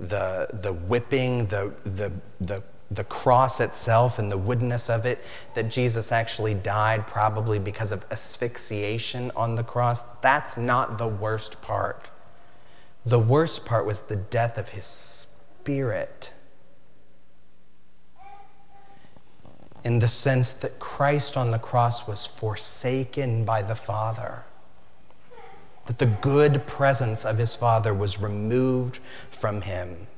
the, 0.00 0.48
the 0.54 0.72
whipping, 0.72 1.46
the, 1.46 1.74
the, 1.84 2.12
the, 2.40 2.62
the 2.90 3.04
cross 3.04 3.60
itself 3.60 4.18
and 4.18 4.32
the 4.32 4.38
woodenness 4.38 4.88
of 4.88 5.04
it, 5.04 5.22
that 5.54 5.70
Jesus 5.70 6.12
actually 6.12 6.54
died 6.54 7.06
probably 7.06 7.58
because 7.58 7.92
of 7.92 8.06
asphyxiation 8.10 9.30
on 9.36 9.56
the 9.56 9.64
cross. 9.64 10.02
That's 10.22 10.56
not 10.56 10.96
the 10.96 11.08
worst 11.08 11.60
part. 11.60 12.08
The 13.04 13.18
worst 13.18 13.66
part 13.66 13.84
was 13.84 14.00
the 14.02 14.16
death 14.16 14.56
of 14.56 14.70
his 14.70 14.86
spirit. 14.86 16.32
In 19.86 20.00
the 20.00 20.08
sense 20.08 20.50
that 20.50 20.80
Christ 20.80 21.36
on 21.36 21.52
the 21.52 21.60
cross 21.60 22.08
was 22.08 22.26
forsaken 22.26 23.44
by 23.44 23.62
the 23.62 23.76
Father, 23.76 24.44
that 25.86 26.00
the 26.00 26.06
good 26.06 26.66
presence 26.66 27.24
of 27.24 27.38
his 27.38 27.54
Father 27.54 27.94
was 27.94 28.20
removed 28.20 28.98
from 29.30 29.60
him. 29.60 30.08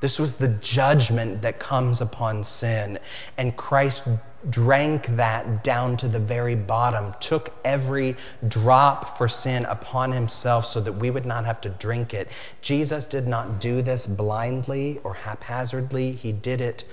This 0.00 0.18
was 0.18 0.34
the 0.34 0.48
judgment 0.48 1.40
that 1.40 1.58
comes 1.58 2.02
upon 2.02 2.44
sin, 2.44 2.98
and 3.38 3.56
Christ 3.56 4.06
drank 4.50 5.06
that 5.16 5.64
down 5.64 5.96
to 5.96 6.06
the 6.06 6.18
very 6.18 6.54
bottom, 6.54 7.14
took 7.20 7.54
every 7.64 8.14
drop 8.46 9.16
for 9.16 9.28
sin 9.28 9.64
upon 9.64 10.12
himself 10.12 10.66
so 10.66 10.78
that 10.82 10.92
we 10.92 11.10
would 11.10 11.24
not 11.24 11.46
have 11.46 11.62
to 11.62 11.70
drink 11.70 12.12
it. 12.12 12.28
Jesus 12.60 13.06
did 13.06 13.26
not 13.26 13.58
do 13.58 13.80
this 13.80 14.06
blindly 14.06 15.00
or 15.02 15.14
haphazardly, 15.14 16.12
he 16.12 16.32
did 16.32 16.60
it 16.60 16.84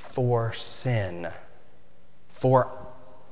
for 0.00 0.52
sin. 0.52 1.28
For 2.28 2.70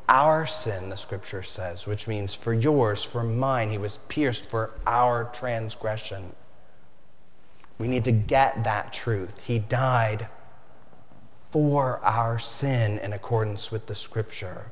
our 0.09 0.47
sin, 0.47 0.91
the 0.91 0.97
scripture 0.97 1.43
says, 1.43 1.87
which 1.87 2.07
means 2.07 2.35
for 2.35 2.53
yours, 2.53 3.03
for 3.03 3.25
mine. 3.25 3.71
He 3.71 3.79
was 3.79 3.99
pierced 4.09 4.49
for 4.49 4.73
our 4.87 5.25
transgression. 5.25 6.35
We 7.79 7.89
need 7.89 8.05
to 8.05 8.13
get 8.13 8.65
that 8.65 8.93
truth. 8.93 9.45
He 9.47 9.59
died 9.59 10.29
for 11.51 12.01
our 12.05 12.39
sin 12.39 12.99
in 12.99 13.13
accordance 13.13 13.71
with 13.71 13.87
the 13.87 13.95
scripture. 13.95 14.71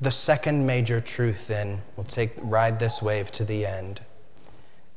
The 0.00 0.10
second 0.10 0.66
major 0.66 1.00
truth, 1.00 1.48
then, 1.48 1.82
we'll 1.96 2.04
take 2.04 2.32
ride 2.36 2.78
this 2.78 3.02
wave 3.02 3.32
to 3.32 3.44
the 3.44 3.66
end, 3.66 4.02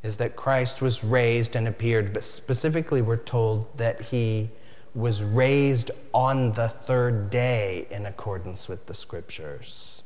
is 0.03 0.17
that 0.17 0.35
Christ 0.35 0.81
was 0.81 1.03
raised 1.03 1.55
and 1.55 1.67
appeared, 1.67 2.13
but 2.13 2.23
specifically 2.23 3.01
we're 3.01 3.17
told 3.17 3.77
that 3.77 4.01
he 4.01 4.49
was 4.93 5.23
raised 5.23 5.91
on 6.13 6.53
the 6.53 6.67
third 6.67 7.29
day 7.29 7.87
in 7.89 8.05
accordance 8.05 8.67
with 8.67 8.87
the 8.87 8.93
scriptures. 8.93 10.03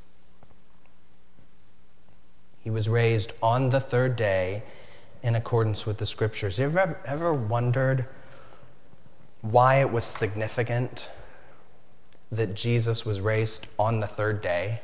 He 2.60 2.70
was 2.70 2.88
raised 2.88 3.34
on 3.42 3.70
the 3.70 3.80
third 3.80 4.16
day 4.16 4.64
in 5.24 5.36
accordance 5.36 5.86
with 5.86 5.98
the 5.98 6.06
scriptures. 6.06 6.60
You 6.60 6.66
ever, 6.66 7.00
ever 7.06 7.34
wondered 7.34 8.06
why 9.42 9.76
it 9.76 9.92
was 9.92 10.04
significant 10.04 11.10
that 12.32 12.56
Jesus 12.56 13.06
was 13.06 13.22
raised 13.22 13.68
on 13.80 14.00
the 14.00 14.08
third 14.08 14.42
day? 14.42 14.82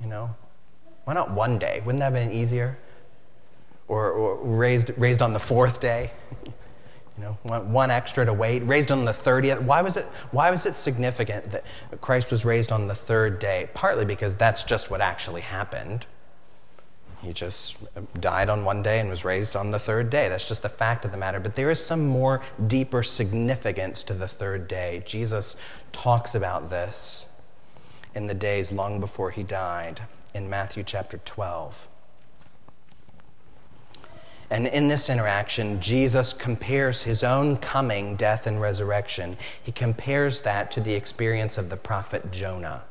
You 0.00 0.08
know, 0.08 0.34
why 1.04 1.14
not 1.14 1.30
one 1.30 1.58
day? 1.58 1.82
Wouldn't 1.84 2.00
that 2.00 2.12
have 2.12 2.14
been 2.14 2.32
easier? 2.32 2.78
Or, 3.86 4.10
or 4.10 4.36
raised, 4.36 4.92
raised 4.96 5.22
on 5.22 5.32
the 5.32 5.40
fourth 5.40 5.80
day? 5.80 6.12
You 7.20 7.26
know, 7.26 7.38
one, 7.42 7.70
one 7.70 7.90
extra 7.90 8.24
to 8.24 8.32
wait, 8.32 8.60
raised 8.60 8.90
on 8.90 9.04
the 9.04 9.12
30th. 9.12 9.60
Why 9.60 9.82
was, 9.82 9.98
it, 9.98 10.06
why 10.30 10.50
was 10.50 10.64
it 10.64 10.74
significant 10.74 11.50
that 11.50 11.64
Christ 12.00 12.30
was 12.30 12.46
raised 12.46 12.72
on 12.72 12.86
the 12.86 12.94
third 12.94 13.38
day? 13.38 13.68
Partly 13.74 14.06
because 14.06 14.36
that's 14.36 14.64
just 14.64 14.90
what 14.90 15.02
actually 15.02 15.42
happened. 15.42 16.06
He 17.20 17.34
just 17.34 17.76
um, 17.94 18.08
died 18.18 18.48
on 18.48 18.64
one 18.64 18.82
day 18.82 19.00
and 19.00 19.10
was 19.10 19.22
raised 19.22 19.54
on 19.54 19.70
the 19.70 19.78
third 19.78 20.08
day. 20.08 20.30
That's 20.30 20.48
just 20.48 20.62
the 20.62 20.70
fact 20.70 21.04
of 21.04 21.12
the 21.12 21.18
matter. 21.18 21.40
But 21.40 21.56
there 21.56 21.70
is 21.70 21.84
some 21.84 22.06
more 22.06 22.40
deeper 22.66 23.02
significance 23.02 24.02
to 24.04 24.14
the 24.14 24.26
third 24.26 24.66
day. 24.66 25.02
Jesus 25.04 25.56
talks 25.92 26.34
about 26.34 26.70
this 26.70 27.26
in 28.14 28.28
the 28.28 28.34
days 28.34 28.72
long 28.72 28.98
before 28.98 29.30
he 29.30 29.42
died 29.42 30.00
in 30.32 30.48
Matthew 30.48 30.82
chapter 30.84 31.18
12. 31.18 31.86
And 34.50 34.66
in 34.66 34.88
this 34.88 35.08
interaction, 35.08 35.80
Jesus 35.80 36.32
compares 36.32 37.04
his 37.04 37.22
own 37.22 37.56
coming, 37.56 38.16
death, 38.16 38.48
and 38.48 38.60
resurrection. 38.60 39.36
He 39.62 39.70
compares 39.70 40.40
that 40.40 40.72
to 40.72 40.80
the 40.80 40.94
experience 40.94 41.56
of 41.56 41.70
the 41.70 41.76
prophet 41.76 42.32
Jonah. 42.32 42.82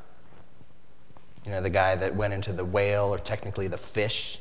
You 1.44 1.50
know, 1.50 1.60
the 1.60 1.70
guy 1.70 1.96
that 1.96 2.14
went 2.14 2.32
into 2.32 2.52
the 2.52 2.64
whale, 2.64 3.12
or 3.12 3.18
technically 3.18 3.68
the 3.68 3.78
fish. 3.78 4.40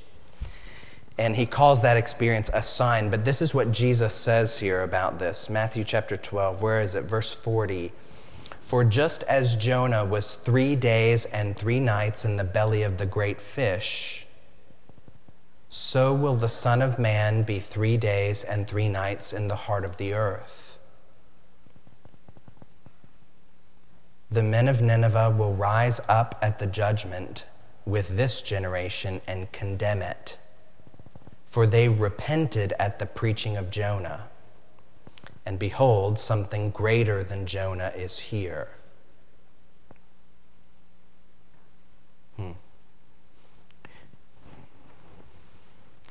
And 1.17 1.35
he 1.35 1.45
calls 1.45 1.81
that 1.81 1.97
experience 1.97 2.49
a 2.53 2.63
sign. 2.63 3.09
But 3.09 3.25
this 3.25 3.41
is 3.41 3.53
what 3.53 3.73
Jesus 3.73 4.13
says 4.13 4.59
here 4.59 4.81
about 4.81 5.19
this 5.19 5.49
Matthew 5.49 5.83
chapter 5.83 6.15
12. 6.15 6.61
Where 6.61 6.79
is 6.79 6.95
it? 6.95 7.03
Verse 7.03 7.35
40. 7.35 7.91
For 8.61 8.85
just 8.85 9.23
as 9.23 9.57
Jonah 9.57 10.05
was 10.05 10.35
three 10.35 10.77
days 10.77 11.25
and 11.25 11.57
three 11.57 11.81
nights 11.81 12.23
in 12.23 12.37
the 12.37 12.45
belly 12.45 12.83
of 12.83 12.97
the 12.97 13.05
great 13.05 13.41
fish, 13.41 14.27
so 15.69 16.11
will 16.13 16.35
the 16.35 16.49
Son 16.49 16.81
of 16.81 16.97
Man 16.97 17.43
be 17.43 17.59
three 17.59 17.95
days 17.95 18.43
and 18.43 18.67
three 18.67 18.89
nights 18.89 19.31
in 19.31 19.47
the 19.47 19.55
heart 19.55 19.85
of 19.85 19.97
the 19.97 20.13
earth. 20.13 20.79
The 24.31 24.43
men 24.43 24.67
of 24.67 24.81
Nineveh 24.81 25.35
will 25.37 25.53
rise 25.53 26.01
up 26.09 26.37
at 26.41 26.57
the 26.57 26.67
judgment 26.67 27.45
with 27.85 28.17
this 28.17 28.41
generation 28.41 29.21
and 29.27 29.51
condemn 29.51 30.01
it, 30.01 30.37
for 31.45 31.67
they 31.67 31.87
repented 31.87 32.73
at 32.79 32.97
the 32.97 33.05
preaching 33.05 33.55
of 33.55 33.71
Jonah. 33.71 34.27
And 35.45 35.59
behold, 35.59 36.19
something 36.19 36.71
greater 36.71 37.23
than 37.23 37.45
Jonah 37.45 37.91
is 37.95 38.19
here. 38.19 38.69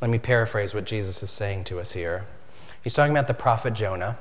Let 0.00 0.10
me 0.10 0.18
paraphrase 0.18 0.74
what 0.74 0.84
Jesus 0.84 1.22
is 1.22 1.30
saying 1.30 1.64
to 1.64 1.80
us 1.80 1.92
here. 1.92 2.26
He's 2.82 2.94
talking 2.94 3.12
about 3.12 3.26
the 3.26 3.34
prophet 3.34 3.74
Jonah 3.74 4.16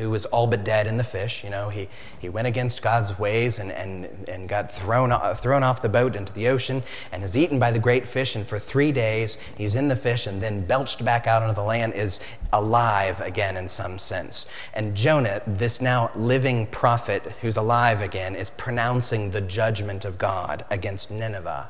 who 0.00 0.08
was 0.08 0.24
all 0.26 0.46
but 0.46 0.64
dead 0.64 0.86
in 0.86 0.96
the 0.96 1.04
fish. 1.04 1.44
You 1.44 1.50
know, 1.50 1.68
he, 1.68 1.88
he 2.18 2.30
went 2.30 2.46
against 2.46 2.80
God's 2.80 3.18
ways 3.18 3.58
and, 3.58 3.70
and, 3.70 4.26
and 4.30 4.48
got 4.48 4.72
thrown, 4.72 5.12
thrown 5.34 5.62
off 5.62 5.82
the 5.82 5.90
boat 5.90 6.16
into 6.16 6.32
the 6.32 6.48
ocean 6.48 6.82
and 7.12 7.22
is 7.22 7.36
eaten 7.36 7.58
by 7.58 7.70
the 7.70 7.78
great 7.78 8.06
fish. 8.06 8.34
And 8.34 8.46
for 8.46 8.58
three 8.58 8.92
days, 8.92 9.36
he's 9.58 9.76
in 9.76 9.88
the 9.88 9.96
fish 9.96 10.26
and 10.26 10.42
then 10.42 10.64
belched 10.64 11.04
back 11.04 11.26
out 11.26 11.42
onto 11.42 11.54
the 11.54 11.62
land, 11.62 11.92
is 11.92 12.18
alive 12.52 13.20
again 13.20 13.58
in 13.58 13.68
some 13.68 13.98
sense. 13.98 14.46
And 14.72 14.96
Jonah, 14.96 15.42
this 15.46 15.82
now 15.82 16.10
living 16.14 16.66
prophet 16.68 17.22
who's 17.42 17.58
alive 17.58 18.00
again, 18.00 18.34
is 18.36 18.48
pronouncing 18.50 19.30
the 19.30 19.42
judgment 19.42 20.06
of 20.06 20.16
God 20.16 20.64
against 20.70 21.10
Nineveh 21.10 21.68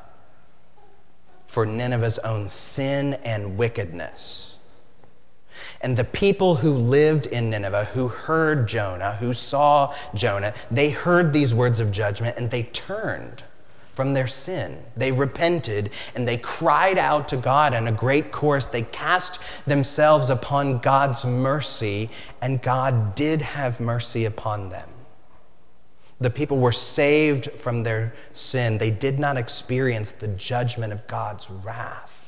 for 1.51 1.65
Nineveh's 1.65 2.17
own 2.19 2.47
sin 2.47 3.15
and 3.25 3.57
wickedness. 3.57 4.59
And 5.81 5.97
the 5.97 6.05
people 6.05 6.55
who 6.55 6.71
lived 6.71 7.27
in 7.27 7.49
Nineveh, 7.49 7.89
who 7.93 8.07
heard 8.07 8.69
Jonah, 8.69 9.17
who 9.17 9.33
saw 9.33 9.93
Jonah, 10.15 10.53
they 10.71 10.91
heard 10.91 11.33
these 11.33 11.53
words 11.53 11.81
of 11.81 11.91
judgment 11.91 12.37
and 12.37 12.49
they 12.49 12.63
turned 12.63 13.43
from 13.95 14.13
their 14.13 14.27
sin. 14.27 14.81
They 14.95 15.11
repented 15.11 15.89
and 16.15 16.25
they 16.25 16.37
cried 16.37 16.97
out 16.97 17.27
to 17.27 17.35
God 17.35 17.73
in 17.73 17.85
a 17.85 17.91
great 17.91 18.31
chorus. 18.31 18.65
They 18.65 18.83
cast 18.83 19.41
themselves 19.67 20.29
upon 20.29 20.79
God's 20.79 21.25
mercy, 21.25 22.09
and 22.41 22.61
God 22.61 23.13
did 23.13 23.41
have 23.41 23.81
mercy 23.81 24.23
upon 24.23 24.69
them. 24.69 24.87
The 26.21 26.29
people 26.29 26.57
were 26.57 26.71
saved 26.71 27.51
from 27.51 27.83
their 27.83 28.13
sin. 28.31 28.77
They 28.77 28.91
did 28.91 29.19
not 29.19 29.35
experience 29.35 30.11
the 30.11 30.29
judgment 30.29 30.93
of 30.93 31.05
God's 31.07 31.49
wrath. 31.49 32.21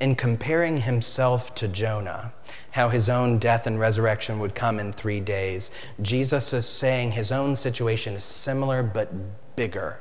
in 0.00 0.14
comparing 0.14 0.78
himself 0.78 1.54
to 1.56 1.66
Jonah, 1.66 2.32
how 2.72 2.88
his 2.88 3.08
own 3.08 3.38
death 3.38 3.66
and 3.66 3.80
resurrection 3.80 4.38
would 4.38 4.54
come 4.54 4.78
in 4.78 4.92
three 4.92 5.20
days, 5.20 5.70
Jesus 6.00 6.52
is 6.52 6.66
saying 6.66 7.12
his 7.12 7.32
own 7.32 7.56
situation 7.56 8.14
is 8.14 8.24
similar 8.24 8.82
but 8.82 9.56
bigger. 9.56 9.98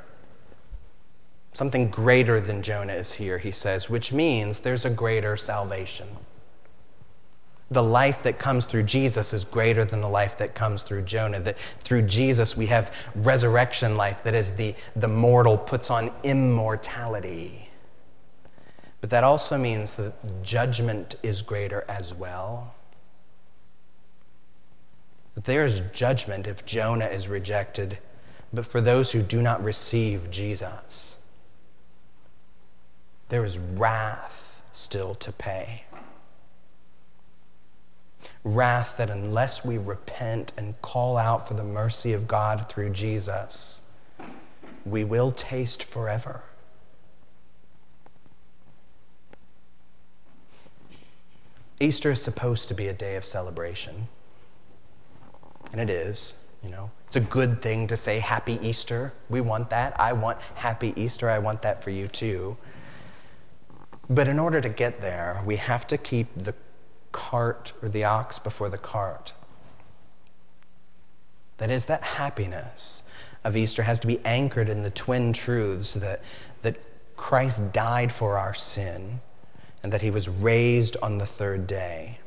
Something 1.53 1.89
greater 1.89 2.39
than 2.39 2.61
Jonah 2.61 2.93
is 2.93 3.13
here, 3.13 3.39
he 3.39 3.49
says, 3.51 3.89
which 3.89 4.13
means 4.13 4.59
there's 4.59 4.85
a 4.85 4.91
greater 4.91 5.35
salvation. 5.35 6.07
The 7.69 7.83
life 7.83 8.23
that 8.23 8.39
comes 8.39 8.63
through 8.65 8.83
Jesus 8.83 9.33
is 9.33 9.43
greater 9.43 9.83
than 9.83 9.99
the 9.99 10.09
life 10.09 10.37
that 10.37 10.55
comes 10.55 10.83
through 10.83 11.01
Jonah. 11.01 11.39
That 11.39 11.57
through 11.81 12.03
Jesus 12.03 12.55
we 12.55 12.67
have 12.67 12.93
resurrection 13.13 13.97
life, 13.97 14.23
that 14.23 14.33
is, 14.33 14.51
the, 14.51 14.73
the 14.95 15.09
mortal 15.09 15.57
puts 15.57 15.91
on 15.91 16.11
immortality. 16.23 17.69
But 19.01 19.09
that 19.09 19.23
also 19.23 19.57
means 19.57 19.95
that 19.95 20.43
judgment 20.43 21.15
is 21.21 21.41
greater 21.41 21.83
as 21.89 22.13
well. 22.13 22.73
That 25.35 25.43
there 25.43 25.65
is 25.65 25.81
judgment 25.93 26.47
if 26.47 26.65
Jonah 26.65 27.05
is 27.05 27.27
rejected, 27.27 27.99
but 28.51 28.65
for 28.65 28.81
those 28.81 29.11
who 29.11 29.21
do 29.21 29.41
not 29.41 29.63
receive 29.63 30.31
Jesus, 30.31 31.17
there 33.29 33.43
is 33.43 33.59
wrath 33.59 34.63
still 34.71 35.13
to 35.15 35.31
pay. 35.31 35.83
Wrath 38.43 38.97
that, 38.97 39.09
unless 39.09 39.65
we 39.65 39.77
repent 39.77 40.53
and 40.57 40.81
call 40.81 41.17
out 41.17 41.47
for 41.47 41.53
the 41.53 41.63
mercy 41.63 42.13
of 42.13 42.27
God 42.27 42.69
through 42.69 42.91
Jesus, 42.91 43.81
we 44.85 45.03
will 45.03 45.31
taste 45.31 45.83
forever. 45.83 46.45
Easter 51.79 52.11
is 52.11 52.21
supposed 52.21 52.67
to 52.69 52.73
be 52.73 52.87
a 52.87 52.93
day 52.93 53.15
of 53.15 53.25
celebration. 53.25 54.07
And 55.71 55.81
it 55.81 55.89
is, 55.89 56.35
you 56.63 56.69
know. 56.69 56.91
It's 57.07 57.15
a 57.15 57.21
good 57.21 57.61
thing 57.61 57.87
to 57.87 57.95
say 57.95 58.19
Happy 58.19 58.59
Easter. 58.61 59.13
We 59.29 59.41
want 59.41 59.69
that. 59.69 59.97
I 59.99 60.13
want 60.13 60.39
Happy 60.55 60.93
Easter. 60.95 61.29
I 61.29 61.39
want 61.39 61.61
that 61.61 61.83
for 61.83 61.89
you 61.89 62.07
too. 62.07 62.57
But 64.09 64.27
in 64.27 64.39
order 64.39 64.59
to 64.59 64.69
get 64.69 65.01
there, 65.01 65.41
we 65.45 65.57
have 65.57 65.85
to 65.87 65.97
keep 65.97 66.27
the 66.35 66.53
cart 67.17 67.73
or 67.81 67.89
the 67.89 68.03
ox 68.03 68.37
before 68.37 68.69
the 68.69 68.77
cart. 68.77 69.33
That 71.57 71.71
is, 71.71 71.85
that 71.85 72.03
happiness 72.03 73.01
of 73.43 73.57
Easter 73.57 73.81
has 73.81 73.99
to 74.01 74.07
be 74.07 74.19
anchored 74.23 74.69
in 74.69 74.83
the 74.83 74.91
twin 74.91 75.33
truths 75.33 75.95
that, 75.95 76.21
that 76.61 76.77
Christ 77.17 77.73
died 77.73 78.11
for 78.11 78.37
our 78.37 78.53
sin 78.53 79.21
and 79.81 79.91
that 79.91 80.03
he 80.03 80.11
was 80.11 80.29
raised 80.29 80.95
on 81.01 81.17
the 81.17 81.25
third 81.25 81.65
day. 81.65 82.19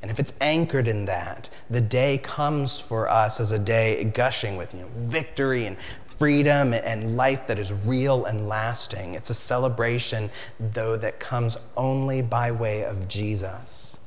And 0.00 0.10
if 0.10 0.18
it's 0.18 0.32
anchored 0.40 0.88
in 0.88 1.04
that, 1.04 1.50
the 1.68 1.82
day 1.82 2.16
comes 2.16 2.80
for 2.80 3.10
us 3.10 3.40
as 3.40 3.52
a 3.52 3.58
day 3.58 4.04
gushing 4.04 4.56
with 4.56 4.72
you 4.72 4.80
know, 4.80 4.88
victory 4.94 5.66
and 5.66 5.76
freedom 6.06 6.72
and 6.72 7.16
life 7.16 7.46
that 7.46 7.58
is 7.58 7.72
real 7.72 8.24
and 8.24 8.48
lasting. 8.48 9.14
It's 9.14 9.30
a 9.30 9.34
celebration, 9.34 10.30
though, 10.58 10.96
that 10.96 11.20
comes 11.20 11.56
only 11.76 12.22
by 12.22 12.50
way 12.50 12.84
of 12.84 13.06
Jesus. 13.06 13.97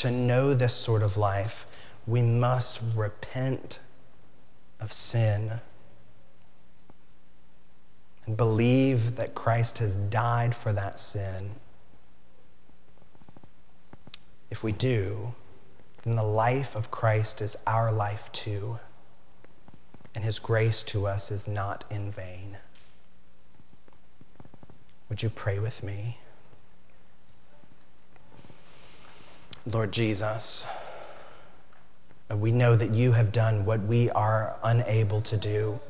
To 0.00 0.10
know 0.10 0.54
this 0.54 0.72
sort 0.72 1.02
of 1.02 1.18
life, 1.18 1.66
we 2.06 2.22
must 2.22 2.80
repent 2.94 3.80
of 4.80 4.94
sin 4.94 5.60
and 8.24 8.34
believe 8.34 9.16
that 9.16 9.34
Christ 9.34 9.76
has 9.76 9.96
died 9.96 10.54
for 10.54 10.72
that 10.72 11.00
sin, 11.00 11.50
if 14.50 14.64
we 14.64 14.72
do, 14.72 15.34
then 16.02 16.16
the 16.16 16.22
life 16.22 16.74
of 16.74 16.90
Christ 16.90 17.42
is 17.42 17.58
our 17.66 17.92
life 17.92 18.32
too, 18.32 18.78
and 20.14 20.24
his 20.24 20.38
grace 20.38 20.82
to 20.84 21.06
us 21.06 21.30
is 21.30 21.46
not 21.46 21.84
in 21.90 22.10
vain. 22.10 22.56
Would 25.10 25.22
you 25.22 25.28
pray 25.28 25.58
with 25.58 25.82
me? 25.82 26.20
Lord 29.66 29.92
Jesus, 29.92 30.66
we 32.34 32.50
know 32.50 32.76
that 32.76 32.90
you 32.90 33.12
have 33.12 33.32
done 33.32 33.64
what 33.64 33.80
we 33.80 34.08
are 34.10 34.56
unable 34.62 35.20
to 35.22 35.36
do 35.36 35.80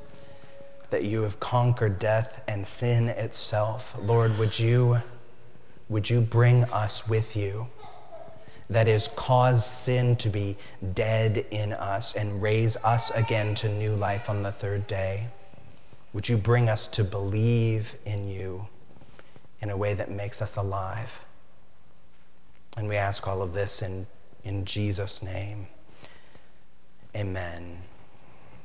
that 0.90 1.04
you 1.04 1.22
have 1.22 1.38
conquered 1.38 1.98
death 1.98 2.42
and 2.48 2.66
sin 2.66 3.08
itself. 3.08 3.96
Lord, 4.00 4.36
would 4.38 4.58
you, 4.58 5.00
would 5.88 6.10
you 6.10 6.20
bring 6.20 6.64
us 6.64 7.08
with 7.08 7.36
you? 7.36 7.68
That 8.68 8.88
is, 8.88 9.08
cause 9.08 9.64
sin 9.64 10.16
to 10.16 10.28
be 10.28 10.56
dead 10.94 11.46
in 11.50 11.72
us 11.72 12.14
and 12.14 12.42
raise 12.42 12.76
us 12.78 13.10
again 13.10 13.54
to 13.56 13.68
new 13.68 13.94
life 13.94 14.28
on 14.28 14.42
the 14.42 14.52
third 14.52 14.86
day. 14.86 15.28
Would 16.12 16.28
you 16.28 16.36
bring 16.36 16.68
us 16.68 16.86
to 16.88 17.04
believe 17.04 17.94
in 18.04 18.28
you 18.28 18.66
in 19.60 19.70
a 19.70 19.76
way 19.76 19.94
that 19.94 20.10
makes 20.10 20.42
us 20.42 20.56
alive? 20.56 21.20
And 22.76 22.88
we 22.88 22.96
ask 22.96 23.26
all 23.26 23.42
of 23.42 23.52
this 23.52 23.82
in, 23.82 24.06
in 24.44 24.64
Jesus' 24.64 25.22
name. 25.22 25.66
Amen. 27.16 27.82